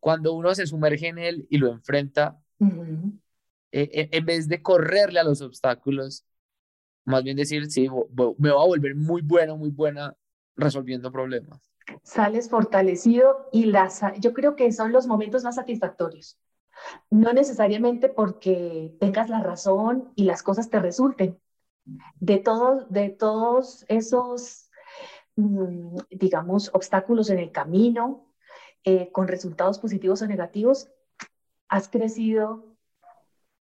Cuando 0.00 0.32
uno 0.32 0.54
se 0.54 0.66
sumerge 0.66 1.08
en 1.08 1.18
él 1.18 1.46
y 1.50 1.58
lo 1.58 1.70
enfrenta, 1.70 2.40
eh, 3.72 4.08
en 4.12 4.24
vez 4.26 4.48
de 4.48 4.62
correrle 4.62 5.20
a 5.20 5.24
los 5.24 5.40
obstáculos, 5.42 6.24
más 7.04 7.24
bien 7.24 7.36
decir, 7.36 7.70
sí, 7.70 7.88
me 7.88 8.50
voy 8.50 8.50
a 8.50 8.66
volver 8.66 8.94
muy 8.94 9.22
bueno, 9.22 9.56
muy 9.56 9.70
buena 9.70 10.14
resolviendo 10.56 11.10
problemas 11.10 11.72
sales 12.02 12.48
fortalecido 12.48 13.48
y 13.52 13.66
las, 13.66 14.02
yo 14.18 14.32
creo 14.32 14.56
que 14.56 14.72
son 14.72 14.92
los 14.92 15.06
momentos 15.06 15.44
más 15.44 15.56
satisfactorios. 15.56 16.38
No 17.10 17.32
necesariamente 17.32 18.08
porque 18.08 18.94
tengas 18.98 19.28
la 19.28 19.42
razón 19.42 20.12
y 20.16 20.24
las 20.24 20.42
cosas 20.42 20.70
te 20.70 20.80
resulten. 20.80 21.38
De, 22.20 22.38
todo, 22.38 22.86
de 22.90 23.10
todos 23.10 23.84
esos, 23.88 24.70
mm, 25.36 25.96
digamos, 26.10 26.70
obstáculos 26.72 27.30
en 27.30 27.38
el 27.38 27.52
camino, 27.52 28.32
eh, 28.84 29.10
con 29.12 29.28
resultados 29.28 29.78
positivos 29.78 30.22
o 30.22 30.26
negativos, 30.26 30.88
has 31.68 31.88
crecido 31.88 32.71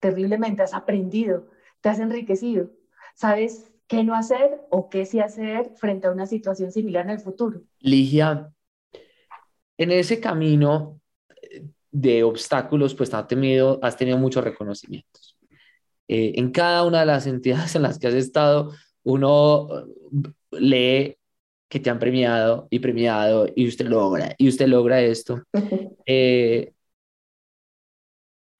terriblemente, 0.02 0.64
has 0.64 0.74
aprendido, 0.74 1.48
te 1.80 1.88
has 1.88 2.00
enriquecido. 2.00 2.72
Sabes 3.16 3.72
qué 3.88 4.04
no 4.04 4.16
hacer 4.16 4.60
o 4.70 4.90
qué 4.90 5.06
sí 5.06 5.22
hacer 5.22 5.72
frente 5.76 6.08
a 6.08 6.12
una 6.12 6.26
situación 6.26 6.74
similar 6.74 7.06
en 7.06 7.12
el 7.12 7.20
futuro. 7.20 7.62
Ligia, 7.80 8.52
en 9.78 9.92
ese 9.92 10.20
camino 10.20 11.00
de 11.92 12.24
obstáculos, 12.24 12.94
pues 12.94 13.14
has 13.14 13.28
tenido, 13.28 13.80
has 13.82 13.98
tenido 13.98 14.18
muchos 14.18 14.44
reconocimientos. 14.44 15.38
Eh, 16.08 16.34
en 16.36 16.52
cada 16.52 16.86
una 16.86 17.02
de 17.02 17.06
las 17.06 17.26
entidades 17.28 17.76
en 17.76 17.84
las 17.84 17.98
que 17.98 18.08
has 18.08 18.14
estado, 18.14 18.74
uno 19.04 19.70
lee 20.52 21.18
que 21.68 21.80
te 21.80 21.90
han 21.90 22.00
premiado 22.00 22.68
y 22.70 22.80
premiado 22.80 23.48
y 23.56 23.68
usted 23.68 23.88
logra, 23.88 24.36
y 24.38 24.50
usted 24.50 24.68
logra 24.68 25.02
esto. 25.02 25.44
Eh, 26.08 26.74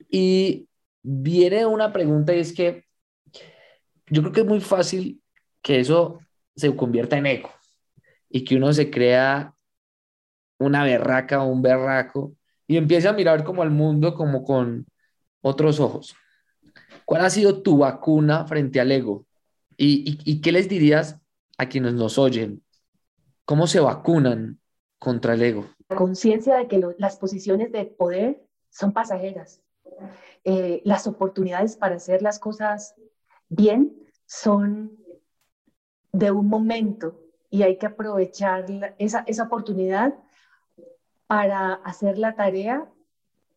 y 0.10 0.68
viene 1.04 1.66
una 1.66 1.92
pregunta 1.92 2.34
y 2.36 2.40
es 2.40 2.54
que 2.54 2.86
yo 4.08 4.22
creo 4.22 4.34
que 4.34 4.42
es 4.42 4.48
muy 4.48 4.62
fácil 4.62 5.22
que 5.62 5.80
eso 5.80 6.20
se 6.56 6.76
convierta 6.76 7.18
en 7.18 7.26
eco 7.26 7.52
y 8.30 8.44
que 8.44 8.56
uno 8.56 8.74
se 8.74 8.90
crea 8.90 9.56
una 10.60 10.84
berraca 10.84 11.42
o 11.42 11.48
un 11.48 11.62
berraco 11.62 12.34
y 12.68 12.78
empiece 12.78 13.08
a 13.08 13.14
mirar 13.14 13.44
como 13.44 13.64
al 13.64 13.72
mundo 13.72 14.14
como 14.14 14.44
con 14.44 14.86
otros 15.42 15.80
ojos. 15.80 16.16
¿Cuál 17.06 17.26
ha 17.26 17.30
sido 17.30 17.62
tu 17.62 17.80
vacuna 17.80 18.46
frente 18.46 18.80
al 18.80 18.92
ego? 18.92 19.26
¿Y, 19.76 20.42
qué 20.42 20.52
les 20.52 20.70
dirías 20.70 21.20
a 21.58 21.68
quienes 21.68 21.94
nos 21.94 22.18
oyen? 22.18 22.64
¿Cómo 23.46 23.66
se 23.66 23.80
vacunan 23.80 24.60
contra 25.00 25.34
el 25.34 25.42
ego? 25.42 25.70
La 25.90 25.96
conciencia 25.96 26.56
de 26.56 26.68
que 26.68 26.82
las 26.98 27.18
posiciones 27.18 27.72
de 27.72 27.86
poder 27.86 28.46
son 28.70 28.94
pasajeras. 28.94 29.62
Eh, 30.44 30.82
las 30.86 31.08
oportunidades 31.08 31.76
para 31.76 31.96
hacer 31.96 32.22
las 32.22 32.40
cosas 32.40 32.96
bien 33.50 33.96
son 34.26 34.98
de 36.12 36.32
un 36.32 36.48
momento 36.48 37.20
y 37.50 37.64
hay 37.64 37.78
que 37.78 37.86
aprovechar 37.86 38.66
esa, 38.98 39.24
esa 39.28 39.44
oportunidad 39.44 40.16
para 41.28 41.74
hacer 41.74 42.18
la 42.18 42.36
tarea 42.36 42.90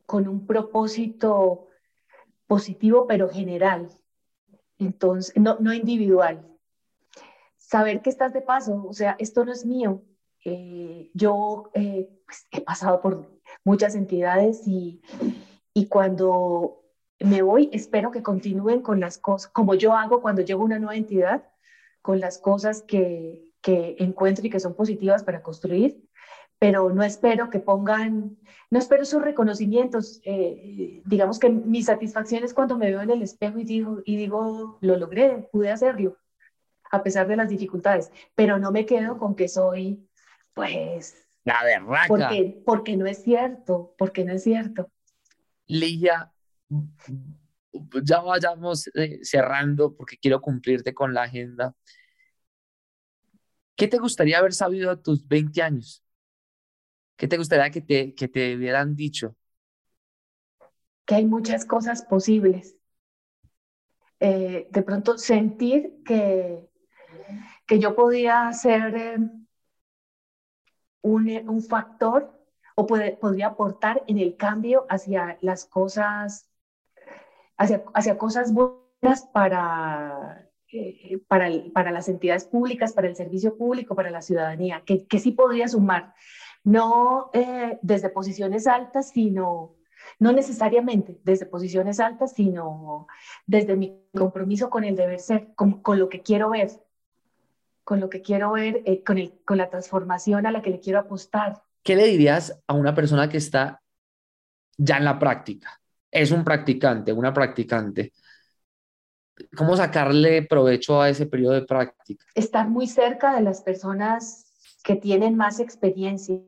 con 0.07 0.29
un 0.29 0.47
propósito 0.47 1.69
positivo 2.47 3.07
pero 3.07 3.29
general, 3.29 3.89
entonces 4.79 5.35
no, 5.37 5.57
no 5.61 5.73
individual. 5.73 6.47
Saber 7.57 8.03
que 8.03 8.11
estás 8.11 8.33
de 8.33 8.43
paso, 8.43 8.85
o 8.87 8.93
sea, 8.93 9.17
esto 9.19 9.45
no 9.45 9.53
es 9.53 9.65
mío. 9.65 10.03
Eh, 10.45 11.11
yo 11.15 11.71
eh, 11.73 12.11
pues, 12.27 12.47
he 12.51 12.61
pasado 12.61 13.01
por 13.01 13.31
muchas 13.65 13.95
entidades 13.95 14.69
y, 14.69 15.01
y 15.75 15.89
cuando 15.89 16.85
me 17.19 17.43
voy, 17.43 17.69
espero 17.73 18.11
que 18.11 18.23
continúen 18.23 18.81
con 18.81 19.01
las 19.01 19.19
cosas, 19.19 19.51
como 19.51 19.75
yo 19.75 19.95
hago 19.95 20.23
cuando 20.23 20.43
llego 20.43 20.63
a 20.63 20.67
una 20.67 20.79
nueva 20.79 20.97
entidad, 20.97 21.49
con 22.01 22.21
las 22.21 22.39
cosas 22.39 22.83
que, 22.83 23.53
que 23.61 23.97
encuentro 23.99 24.47
y 24.47 24.51
que 24.51 24.61
son 24.61 24.75
positivas 24.75 25.25
para 25.25 25.43
construir, 25.43 26.05
pero 26.59 26.91
no 26.91 27.03
espero 27.03 27.51
que 27.51 27.59
pongan, 27.59 28.39
no 28.71 28.79
espero 28.79 29.05
sus 29.05 29.23
reconocimientos. 29.23 30.21
Eh, 30.25 31.03
digamos 31.05 31.39
que 31.39 31.51
mi 31.51 31.83
satisfacción 31.83 32.45
es 32.45 32.55
cuando 32.55 32.79
me 32.79 32.91
veo 32.91 33.01
en 33.01 33.11
el 33.11 33.23
espejo 33.23 33.59
y 33.59 33.65
digo, 33.65 34.03
y 34.05 34.17
digo, 34.17 34.79
lo 34.81 34.97
logré, 34.97 35.49
pude 35.51 35.71
hacerlo, 35.71 36.19
a 36.91 37.03
pesar 37.03 37.27
de 37.27 37.37
las 37.37 37.49
dificultades, 37.49 38.13
pero 38.35 38.59
no 38.59 38.71
me 38.71 38.87
quedo 38.87 39.19
con 39.19 39.35
que 39.35 39.49
soy, 39.49 40.09
pues... 40.53 41.21
La 41.45 41.63
verdad. 41.63 42.05
Porque, 42.09 42.63
porque 42.65 42.97
no 42.97 43.07
es 43.07 43.23
cierto, 43.23 43.95
porque 43.99 44.25
no 44.25 44.33
es 44.33 44.43
cierto. 44.43 44.89
Ligia, 45.67 46.33
ya 48.03 48.21
vayamos 48.21 48.89
eh, 48.95 49.21
cerrando 49.23 49.95
porque 49.95 50.19
quiero 50.19 50.41
cumplirte 50.41 50.95
con 50.95 51.15
la 51.15 51.23
agenda. 51.23 51.75
¿Qué 53.77 53.89
te 53.89 53.99
gustaría 53.99 54.39
haber 54.39 54.53
sabido 54.53 54.91
a 54.91 55.01
tus 55.01 55.27
20 55.27 55.63
años? 55.63 56.05
¿Qué 57.17 57.29
te 57.29 57.37
gustaría 57.37 57.71
que 57.71 57.81
te, 57.81 58.15
que 58.15 58.29
te 58.29 58.57
hubieran 58.57 58.95
dicho? 58.95 59.37
Que 61.05 61.17
hay 61.17 61.27
muchas 61.27 61.65
cosas 61.65 62.03
posibles. 62.03 62.77
Eh, 64.21 64.69
de 64.71 64.83
pronto 64.83 65.19
sentir 65.19 66.03
que, 66.05 66.59
que 67.67 67.79
yo 67.79 67.95
podía 67.95 68.53
ser 68.53 68.97
eh, 68.97 69.19
un, 71.03 71.49
un, 71.49 71.63
factor 71.63 72.34
o 72.75 72.87
podría 72.87 73.47
aportar 73.47 74.03
en 74.07 74.19
el 74.19 74.37
cambio 74.37 74.87
hacia 74.89 75.39
las 75.41 75.65
cosas, 75.65 76.51
hacia, 77.57 77.85
hacia 77.95 78.19
cosas 78.19 78.53
buenas 78.53 79.27
para, 79.33 80.51
eh, 80.73 81.19
para, 81.29 81.49
para, 81.73 81.93
las 81.93 82.09
entidades 82.09 82.47
públicas, 82.47 82.93
para 82.93 83.09
el 83.09 83.17
servicio 83.17 83.57
público, 83.57 83.95
para 83.95 84.11
la 84.11 84.23
ciudadanía, 84.23 84.83
que, 84.85 85.07
que 85.07 85.21
sí 85.21 85.33
podría 85.33 85.69
sumar, 85.69 86.15
no 86.65 87.31
eh, 87.33 87.79
desde 87.83 88.09
posiciones 88.09 88.67
altas, 88.67 89.11
sino, 89.11 89.77
no 90.19 90.33
necesariamente 90.33 91.21
desde 91.23 91.47
posiciones 91.47 92.01
altas, 92.01 92.33
sino 92.33 93.07
desde 93.47 93.77
mi 93.77 94.03
compromiso 94.17 94.71
con 94.71 94.83
el 94.83 94.97
deber 94.97 95.21
ser, 95.21 95.55
con, 95.55 95.83
con 95.83 95.99
lo 95.99 96.09
que 96.09 96.23
quiero 96.23 96.51
ver, 96.51 96.71
con 97.85 98.01
lo 98.01 98.09
que 98.09 98.23
quiero 98.23 98.53
ver, 98.53 98.83
eh, 98.87 99.05
con, 99.05 99.19
el, 99.19 99.39
con 99.45 99.59
la 99.59 99.69
transformación 99.69 100.47
a 100.47 100.51
la 100.51 100.63
que 100.63 100.71
le 100.71 100.81
quiero 100.81 100.99
apostar. 100.99 101.63
¿Qué 101.85 101.95
le 101.95 102.07
dirías 102.07 102.61
a 102.67 102.75
una 102.75 102.95
persona 102.95 103.29
que 103.29 103.37
está 103.37 103.81
ya 104.77 104.97
en 104.97 105.05
la 105.05 105.19
práctica? 105.21 105.81
Es 106.11 106.33
un 106.33 106.43
practicante, 106.43 107.13
una 107.13 107.33
practicante 107.33 108.13
¿Cómo 109.57 109.77
sacarle 109.77 110.43
provecho 110.43 111.01
a 111.01 111.09
ese 111.09 111.27
periodo 111.27 111.55
de 111.55 111.63
práctica? 111.63 112.25
Estar 112.35 112.69
muy 112.69 112.87
cerca 112.87 113.35
de 113.35 113.43
las 113.43 113.63
personas 113.63 114.53
que 114.83 114.97
tienen 114.97 115.37
más 115.37 115.61
experiencia 115.61 116.43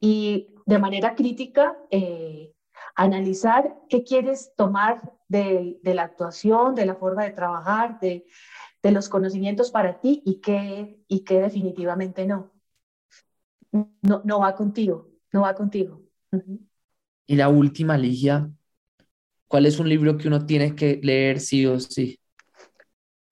y 0.00 0.48
de 0.66 0.78
manera 0.78 1.14
crítica 1.14 1.76
eh, 1.90 2.52
analizar 2.96 3.76
qué 3.88 4.02
quieres 4.02 4.52
tomar 4.56 5.12
de, 5.28 5.78
la 5.82 6.02
actuación, 6.02 6.74
de 6.74 6.86
la 6.86 6.94
forma 6.94 7.24
de 7.24 7.30
trabajar, 7.30 8.00
de, 8.00 8.24
los 8.82 9.08
conocimientos 9.08 9.70
para 9.70 10.00
ti 10.00 10.22
y 10.26 10.40
qué, 10.40 10.98
y 11.08 11.24
qué 11.24 11.40
definitivamente 11.40 12.26
no. 12.26 12.52
No. 14.02 14.22
No 14.24 14.40
va 14.40 14.54
contigo, 14.54 15.10
no 15.32 15.42
va 15.42 15.54
contigo. 15.54 16.02
Y 17.26 17.36
la 17.36 17.48
última, 17.48 17.96
Ligia, 17.96 18.50
¿Cuál 19.54 19.66
es 19.66 19.78
un 19.78 19.88
libro 19.88 20.16
que 20.18 20.26
uno 20.26 20.44
tiene 20.46 20.74
que 20.74 20.98
leer 21.00 21.38
sí 21.38 21.64
o 21.64 21.78
sí? 21.78 22.18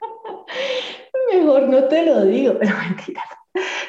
Mejor 1.35 1.69
no 1.69 1.85
te 1.89 2.07
lo 2.07 2.25
digo, 2.25 2.57
pero 2.61 2.77
mentira. 2.89 3.23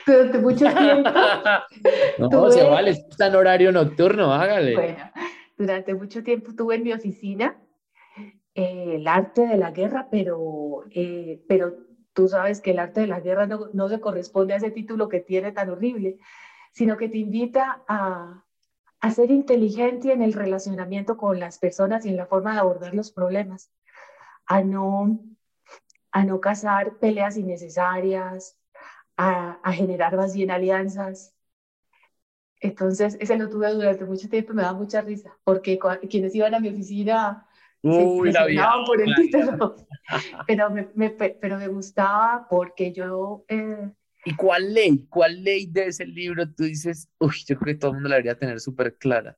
Durante 0.07 0.39
mucho 0.39 0.65
tiempo. 0.65 1.09
no, 2.17 2.51
se 2.51 2.63
vale, 2.63 2.89
está 2.89 3.27
en 3.27 3.35
horario 3.35 3.71
nocturno, 3.71 4.33
hágale. 4.33 4.73
Bueno, 4.73 5.11
durante 5.57 5.93
mucho 5.93 6.23
tiempo 6.23 6.55
tuve 6.55 6.73
en 6.75 6.83
mi 6.83 6.91
oficina 6.91 7.55
eh, 8.55 8.95
el 8.95 9.07
arte 9.07 9.45
de 9.45 9.57
la 9.57 9.69
guerra, 9.69 10.07
pero, 10.09 10.85
eh, 10.89 11.39
pero 11.47 11.75
tú 12.13 12.27
sabes 12.27 12.61
que 12.61 12.71
el 12.71 12.79
arte 12.79 13.01
de 13.01 13.07
la 13.07 13.19
guerra 13.19 13.45
no, 13.45 13.69
no 13.73 13.89
se 13.89 13.99
corresponde 13.99 14.55
a 14.55 14.57
ese 14.57 14.71
título 14.71 15.07
que 15.07 15.19
tiene 15.19 15.51
tan 15.51 15.69
horrible, 15.69 16.17
sino 16.73 16.97
que 16.97 17.07
te 17.07 17.17
invita 17.17 17.83
a, 17.87 18.43
a 18.99 19.11
ser 19.11 19.31
inteligente 19.31 20.11
en 20.11 20.21
el 20.21 20.33
relacionamiento 20.33 21.17
con 21.17 21.39
las 21.39 21.59
personas 21.59 22.05
y 22.05 22.09
en 22.09 22.17
la 22.17 22.25
forma 22.25 22.53
de 22.53 22.59
abordar 22.59 22.95
los 22.95 23.11
problemas, 23.11 23.71
a 24.47 24.63
no, 24.63 25.19
a 26.11 26.25
no 26.25 26.41
cazar 26.41 26.97
peleas 26.97 27.37
innecesarias, 27.37 28.59
a, 29.15 29.59
a 29.63 29.71
generar 29.71 30.17
más 30.17 30.33
bien 30.33 30.49
alianzas. 30.49 31.35
Entonces, 32.59 33.17
ese 33.19 33.37
lo 33.37 33.49
tuve 33.49 33.71
durante 33.71 34.05
mucho 34.05 34.27
tiempo 34.27 34.53
y 34.53 34.55
me 34.55 34.63
da 34.63 34.73
mucha 34.73 35.01
risa, 35.01 35.37
porque 35.43 35.77
quienes 36.09 36.33
iban 36.33 36.55
a 36.55 36.59
mi 36.59 36.69
oficina 36.69 37.47
Uy, 37.83 38.31
se 38.31 38.39
por 38.87 39.01
el 39.01 39.13
título, 39.15 39.75
pero 40.47 40.69
me, 40.69 41.09
pero 41.11 41.57
me 41.57 41.67
gustaba 41.67 42.47
porque 42.49 42.91
yo... 42.91 43.45
Eh, 43.47 43.91
¿Y 44.25 44.35
cuál 44.35 44.73
ley? 44.73 45.05
¿Cuál 45.09 45.43
ley 45.43 45.65
de 45.67 45.87
ese 45.87 46.05
libro 46.05 46.49
tú 46.49 46.63
dices, 46.63 47.09
uy, 47.19 47.35
yo 47.45 47.57
creo 47.57 47.75
que 47.75 47.79
todo 47.79 47.91
el 47.91 47.95
mundo 47.95 48.09
la 48.09 48.15
debería 48.15 48.37
tener 48.37 48.59
súper 48.59 48.95
clara? 48.97 49.37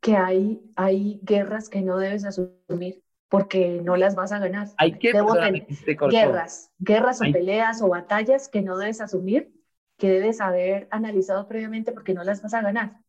Que 0.00 0.16
hay, 0.16 0.60
hay 0.76 1.20
guerras 1.22 1.68
que 1.68 1.82
no 1.82 1.98
debes 1.98 2.24
asumir 2.24 3.02
porque 3.28 3.80
no 3.82 3.96
las 3.96 4.14
vas 4.14 4.32
a 4.32 4.38
ganar. 4.38 4.68
Hay 4.78 4.98
que 4.98 5.12
guerras, 5.12 6.70
guerras 6.78 7.20
o 7.20 7.32
peleas 7.32 7.82
o 7.82 7.88
batallas 7.88 8.48
que 8.48 8.62
no 8.62 8.78
debes 8.78 9.00
asumir, 9.00 9.52
que 9.96 10.08
debes 10.08 10.40
haber 10.40 10.88
analizado 10.90 11.46
previamente 11.46 11.92
porque 11.92 12.14
no 12.14 12.24
las 12.24 12.42
vas 12.42 12.54
a 12.54 12.62
ganar. 12.62 13.00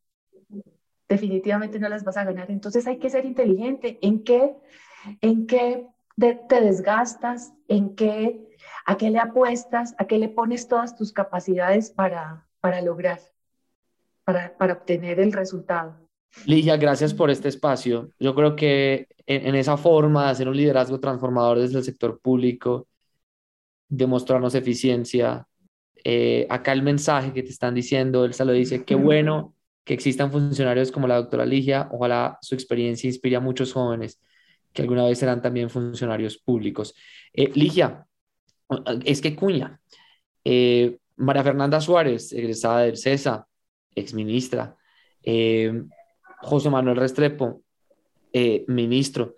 Definitivamente 1.08 1.80
no 1.80 1.90
las 1.90 2.04
vas 2.04 2.18
a 2.18 2.26
ganar. 2.26 2.52
Entonces 2.52 2.86
hay 2.86 3.00
que 3.00 3.10
ser 3.10 3.26
inteligente. 3.26 3.98
¿En 4.02 4.24
qué, 4.24 4.56
en 5.22 5.48
qué 5.48 5.88
te 6.18 6.62
desgastas? 6.62 7.54
¿En 7.68 7.96
qué 7.96 8.49
¿A 8.90 8.98
qué 8.98 9.12
le 9.12 9.20
apuestas? 9.20 9.94
¿A 10.00 10.08
qué 10.08 10.18
le 10.18 10.30
pones 10.30 10.68
todas 10.68 10.98
tus 10.98 11.14
capacidades 11.14 11.92
para, 11.92 12.48
para 12.60 12.82
lograr, 12.82 13.20
para, 14.24 14.58
para 14.58 14.74
obtener 14.74 15.20
el 15.20 15.32
resultado? 15.32 15.96
Ligia, 16.48 16.76
gracias 16.76 17.14
por 17.14 17.30
este 17.30 17.50
espacio. 17.50 18.10
Yo 18.18 18.34
creo 18.34 18.56
que 18.56 19.08
en, 19.28 19.54
esa 19.54 19.78
forma 19.78 20.26
de 20.26 20.32
hacer 20.32 20.50
un 20.50 20.58
liderazgo 20.58 21.00
transformador 21.00 21.60
desde 21.60 21.78
el 21.78 21.84
sector 21.84 22.20
público, 22.20 22.88
demostrarnos 23.90 24.56
eficiencia, 24.56 25.46
eh, 26.04 26.48
acá 26.50 26.72
el 26.72 26.82
mensaje 26.82 27.32
que 27.32 27.44
te 27.44 27.50
están 27.50 27.76
diciendo, 27.76 28.26
Elsa 28.26 28.44
lo 28.44 28.54
dice, 28.54 28.86
qué 28.86 28.96
bueno 28.96 29.54
que 29.84 29.94
existan 29.94 30.32
funcionarios 30.32 30.92
como 30.92 31.08
la 31.08 31.18
doctora 31.18 31.46
Ligia, 31.46 31.90
ojalá 31.92 32.40
su 32.42 32.56
experiencia 32.56 33.08
inspire 33.08 33.36
a 33.36 33.40
muchos 33.40 33.72
jóvenes 33.72 34.20
que 34.74 34.82
alguna 34.82 35.06
vez 35.06 35.20
serán 35.20 35.44
también 35.44 35.70
funcionarios 35.70 36.40
públicos. 36.40 36.96
Eh, 37.34 37.52
Ligia, 37.54 38.08
es 39.06 39.22
que 39.22 39.36
cuña. 39.36 39.80
Eh, 40.44 40.98
María 41.18 41.44
Fernanda 41.44 41.82
Suárez, 41.82 42.32
egresada 42.34 42.82
del 42.82 42.98
CESA, 42.98 43.48
exministra. 43.94 44.76
Eh, 45.24 45.84
José 46.42 46.70
Manuel 46.70 46.98
Restrepo, 46.98 47.64
eh, 48.32 48.64
ministro. 48.68 49.36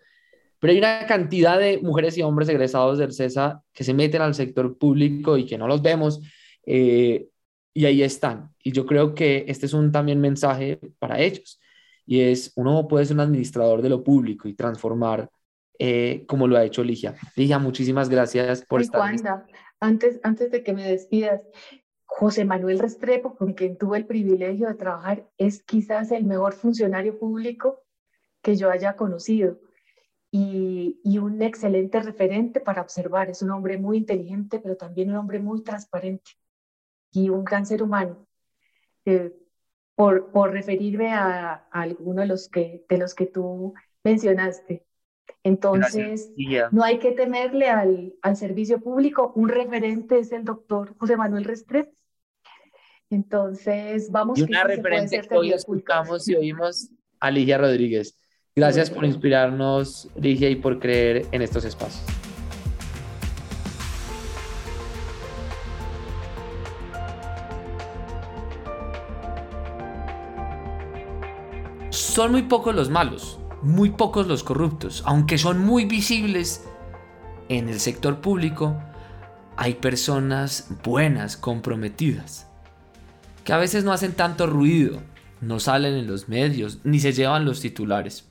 Pero 0.60 0.74
hay 0.74 0.80
una 0.80 1.08
cantidad 1.08 1.60
de 1.60 1.80
mujeres 1.80 2.17
y 2.17 2.22
hombres 2.22 2.50
egresados 2.50 3.00
del 3.00 3.13
CESA 3.13 3.63
que 3.74 3.84
se 3.84 3.96
meten 3.96 4.22
al 4.22 4.36
sector 4.36 4.78
público 4.78 5.38
y 5.38 5.46
que 5.46 5.58
no 5.58 5.67
los 5.67 5.82
vemos. 5.82 6.22
y 7.74 7.86
ahí 7.86 8.04
están. 8.04 8.54
Y 8.63 8.72
yo 8.74 8.86
creo 8.86 9.15
que 9.15 9.46
este 9.48 9.65
es 9.65 9.74
un 9.74 9.91
también 9.91 10.20
mensaje 10.20 10.80
para 11.00 11.20
ellos. 11.20 11.60
Y 12.06 12.20
es, 12.22 12.52
uno 12.56 12.88
puede 12.88 13.06
ser 13.06 13.15
un 13.15 13.22
administrador 13.22 13.82
de 13.82 13.89
lo 13.89 14.04
público 14.04 14.48
y 14.48 14.54
transformar 14.54 15.30
eh, 15.84 16.26
como 16.28 16.48
lo 16.48 16.58
ha 16.58 16.63
hecho 16.63 16.84
Ligia. 16.84 17.15
Ligia, 17.36 17.58
muchísimas 17.58 18.08
gracias 18.08 18.63
por 18.65 18.82
estar. 18.82 19.02
Wanda, 19.02 19.48
antes, 19.80 20.20
antes 20.22 20.52
de 20.52 20.62
que 20.63 20.74
me 20.74 20.84
despidas, 20.84 21.44
José 22.06 22.46
Manuel 22.46 22.78
Restrepo, 22.78 23.36
con 23.36 23.54
quien 23.54 23.80
tuve 23.80 23.98
el 23.98 24.06
privilegio 24.06 24.67
de 24.67 24.76
trabajar, 24.76 25.28
es 25.39 25.63
quizás 25.63 26.12
el 26.12 26.26
mejor 26.26 26.54
funcionario 26.54 27.17
público 27.17 27.82
que 28.44 28.56
yo 28.56 28.70
haya 28.70 28.96
conocido 28.96 29.60
y, 30.30 31.00
y, 31.04 31.17
un 31.17 31.41
excelente 31.41 32.00
referente 32.00 32.60
para 32.60 32.84
observar. 32.84 33.32
Es 33.32 33.41
un 33.41 33.50
hombre 33.50 33.80
muy 33.80 33.98
inteligente, 33.98 34.60
pero 34.60 34.78
también 34.78 35.10
un 35.10 35.15
hombre 35.15 35.39
muy 35.39 35.63
transparente 35.63 36.34
y 37.12 37.30
un 37.30 37.44
gran 37.44 37.65
ser 37.65 37.82
humano. 37.82 38.28
Eh, 39.06 39.34
por, 39.96 40.32
por, 40.32 40.52
referirme 40.52 41.12
a, 41.12 41.67
a 41.72 41.82
alguno 41.82 42.22
de 42.22 42.28
los, 42.28 42.50
que, 42.50 42.86
de 42.88 42.98
los 43.00 43.15
que 43.15 43.26
tú 43.26 43.74
mencionaste. 44.04 44.86
Entonces, 45.44 46.32
no 46.72 46.84
hay 46.84 47.00
que 47.00 47.12
temerle 47.12 47.67
al, 47.67 48.13
al, 48.22 48.36
servicio 48.36 48.80
público. 48.80 49.32
Un 49.36 49.50
referente 49.50 50.19
es 50.19 50.32
el 50.32 50.44
doctor 50.44 50.96
José 50.98 51.17
Manuel 51.17 51.46
Restrepo. 51.46 51.92
Entonces, 53.10 54.12
vamos. 54.12 54.38
Y 54.38 54.44
una 54.44 54.63
referente 54.63 55.22
que 55.22 55.36
hoy 55.36 55.52
escuchamos 55.52 56.28
y 56.28 56.36
oímos 56.36 56.90
a 57.19 57.32
Ligia 57.32 57.58
Rodríguez. 57.58 58.17
Gracias 58.56 58.92
por 58.92 59.04
inspirarnos, 59.04 60.10
Ligia, 60.15 60.50
y 60.50 60.56
por 60.56 60.80
creer 60.80 61.26
en 61.32 61.42
estos 61.42 61.65
espacios. 61.65 62.06
Son 71.90 72.32
muy 72.32 72.44
pocos 72.44 72.76
los 72.76 72.90
malos 72.90 73.40
muy 73.62 73.91
pocos 73.91 74.27
los 74.27 74.43
corruptos, 74.43 75.03
aunque 75.05 75.37
son 75.37 75.59
muy 75.59 75.85
visibles 75.85 76.65
en 77.49 77.69
el 77.69 77.79
sector 77.79 78.21
público, 78.21 78.81
hay 79.57 79.75
personas 79.75 80.69
buenas, 80.83 81.37
comprometidas, 81.37 82.47
que 83.43 83.53
a 83.53 83.57
veces 83.57 83.83
no 83.83 83.91
hacen 83.91 84.13
tanto 84.13 84.47
ruido, 84.47 85.01
no 85.41 85.59
salen 85.59 85.95
en 85.95 86.07
los 86.07 86.29
medios, 86.29 86.79
ni 86.83 86.99
se 86.99 87.13
llevan 87.13 87.45
los 87.45 87.62
titulares. 87.62 88.27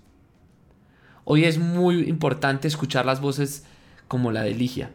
Hoy 1.25 1.45
es 1.45 1.59
muy 1.59 2.09
importante 2.09 2.67
escuchar 2.67 3.07
las 3.07 3.21
voces 3.21 3.65
como 4.09 4.33
la 4.33 4.43
de 4.43 4.55
Ligia, 4.55 4.91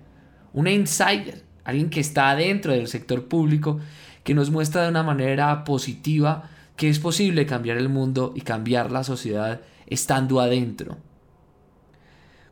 una 0.54 0.72
insider, 0.72 1.44
alguien 1.64 1.90
que 1.90 2.00
está 2.00 2.32
adentro 2.32 2.74
del 2.74 2.88
sector 2.88 3.28
público, 3.28 3.80
que 4.24 4.34
nos 4.34 4.50
muestra 4.50 4.84
de 4.84 4.90
una 4.90 5.04
manera 5.04 5.64
positiva 5.64 6.50
que 6.76 6.90
es 6.90 7.00
posible 7.00 7.46
cambiar 7.46 7.78
el 7.78 7.90
mundo 7.90 8.34
y 8.36 8.42
cambiar 8.42 8.92
la 8.92 9.04
sociedad 9.04 9.62
estando 9.88 10.40
adentro. 10.40 10.98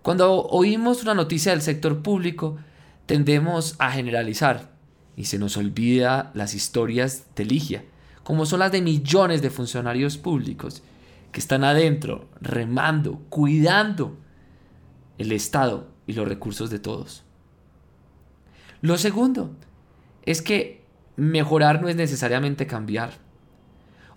Cuando 0.02 0.44
oímos 0.48 1.02
una 1.04 1.14
noticia 1.14 1.52
del 1.52 1.62
sector 1.62 2.02
público, 2.02 2.58
tendemos 3.06 3.76
a 3.80 3.92
generalizar 3.92 4.72
y 5.16 5.26
se 5.26 5.40
nos 5.40 5.58
olvida 5.58 6.32
las 6.34 6.54
historias 6.54 7.28
de 7.36 7.46
Ligia, 7.46 7.86
como 8.24 8.46
son 8.46 8.60
las 8.60 8.72
de 8.72 8.82
millones 8.82 9.42
de 9.42 9.50
funcionarios 9.50 10.18
públicos 10.18 10.84
que 11.32 11.40
están 11.40 11.64
adentro, 11.64 12.28
remando, 12.42 13.20
cuidando 13.30 14.18
el 15.18 15.32
Estado 15.32 15.88
y 16.08 16.14
los 16.14 16.28
recursos 16.28 16.70
de 16.70 16.80
todos. 16.80 17.24
Lo 18.82 18.98
segundo 18.98 19.56
es 20.26 20.42
que 20.42 20.84
mejorar 21.16 21.82
no 21.82 21.88
es 21.88 21.96
necesariamente 21.96 22.68
cambiar. 22.68 23.14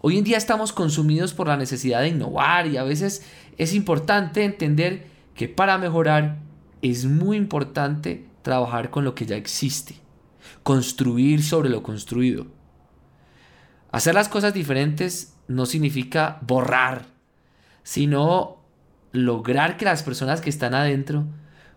Hoy 0.09 0.19
en 0.19 0.23
día 0.23 0.37
estamos 0.37 0.73
consumidos 0.73 1.35
por 1.35 1.49
la 1.49 1.57
necesidad 1.57 2.03
de 2.03 2.11
innovar 2.11 2.69
y 2.69 2.77
a 2.77 2.85
veces 2.85 3.27
es 3.59 3.75
importante 3.75 4.45
entender 4.45 5.09
que 5.35 5.49
para 5.49 5.79
mejorar 5.79 6.39
es 6.81 7.07
muy 7.07 7.37
importante 7.37 8.25
trabajar 8.43 8.91
con 8.91 9.05
lo 9.05 9.17
que 9.17 9.27
ya 9.27 9.35
existe, 9.35 9.97
construir 10.63 11.43
sobre 11.43 11.71
lo 11.71 11.83
construido. 11.83 12.47
Hacer 13.91 14.15
las 14.15 14.29
cosas 14.29 14.55
diferentes 14.55 15.35
no 15.49 15.67
significa 15.67 16.39
borrar, 16.43 17.07
sino 17.83 18.59
lograr 19.11 19.77
que 19.77 19.87
las 19.87 20.05
personas 20.05 20.41
que 20.41 20.51
están 20.51 20.75
adentro 20.75 21.25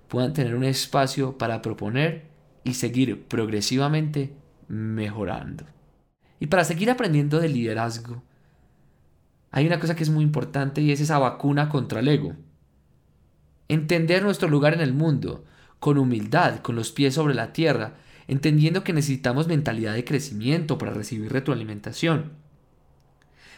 puedan 0.07 0.33
tener 0.33 0.53
un 0.53 0.65
espacio 0.65 1.39
para 1.39 1.63
proponer 1.63 2.27
y 2.63 2.75
seguir 2.75 3.23
progresivamente 3.23 4.35
mejorando. 4.67 5.78
Y 6.39 6.47
para 6.47 6.63
seguir 6.63 6.89
aprendiendo 6.89 7.39
de 7.39 7.49
liderazgo, 7.49 8.23
hay 9.51 9.65
una 9.65 9.79
cosa 9.79 9.95
que 9.95 10.03
es 10.03 10.09
muy 10.09 10.23
importante 10.23 10.81
y 10.81 10.91
es 10.91 11.01
esa 11.01 11.17
vacuna 11.19 11.69
contra 11.69 11.99
el 11.99 12.07
ego. 12.07 12.35
Entender 13.67 14.23
nuestro 14.23 14.47
lugar 14.47 14.73
en 14.73 14.81
el 14.81 14.93
mundo, 14.93 15.43
con 15.79 15.97
humildad, 15.97 16.59
con 16.59 16.75
los 16.75 16.91
pies 16.91 17.13
sobre 17.13 17.33
la 17.33 17.53
tierra, 17.53 17.95
entendiendo 18.27 18.83
que 18.83 18.93
necesitamos 18.93 19.47
mentalidad 19.47 19.93
de 19.93 20.05
crecimiento 20.05 20.77
para 20.77 20.93
recibir 20.93 21.31
retroalimentación, 21.31 22.33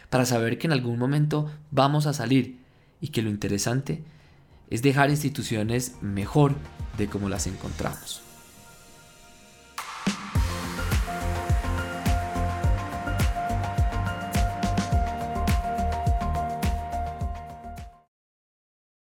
para 0.08 0.24
saber 0.24 0.58
que 0.58 0.66
en 0.66 0.72
algún 0.72 0.98
momento 0.98 1.50
vamos 1.70 2.06
a 2.06 2.12
salir 2.12 2.58
y 3.00 3.08
que 3.08 3.22
lo 3.22 3.30
interesante 3.30 4.02
es 4.70 4.80
dejar 4.82 5.10
instituciones 5.10 5.96
mejor 6.00 6.54
de 6.96 7.06
como 7.06 7.28
las 7.28 7.46
encontramos. 7.46 8.21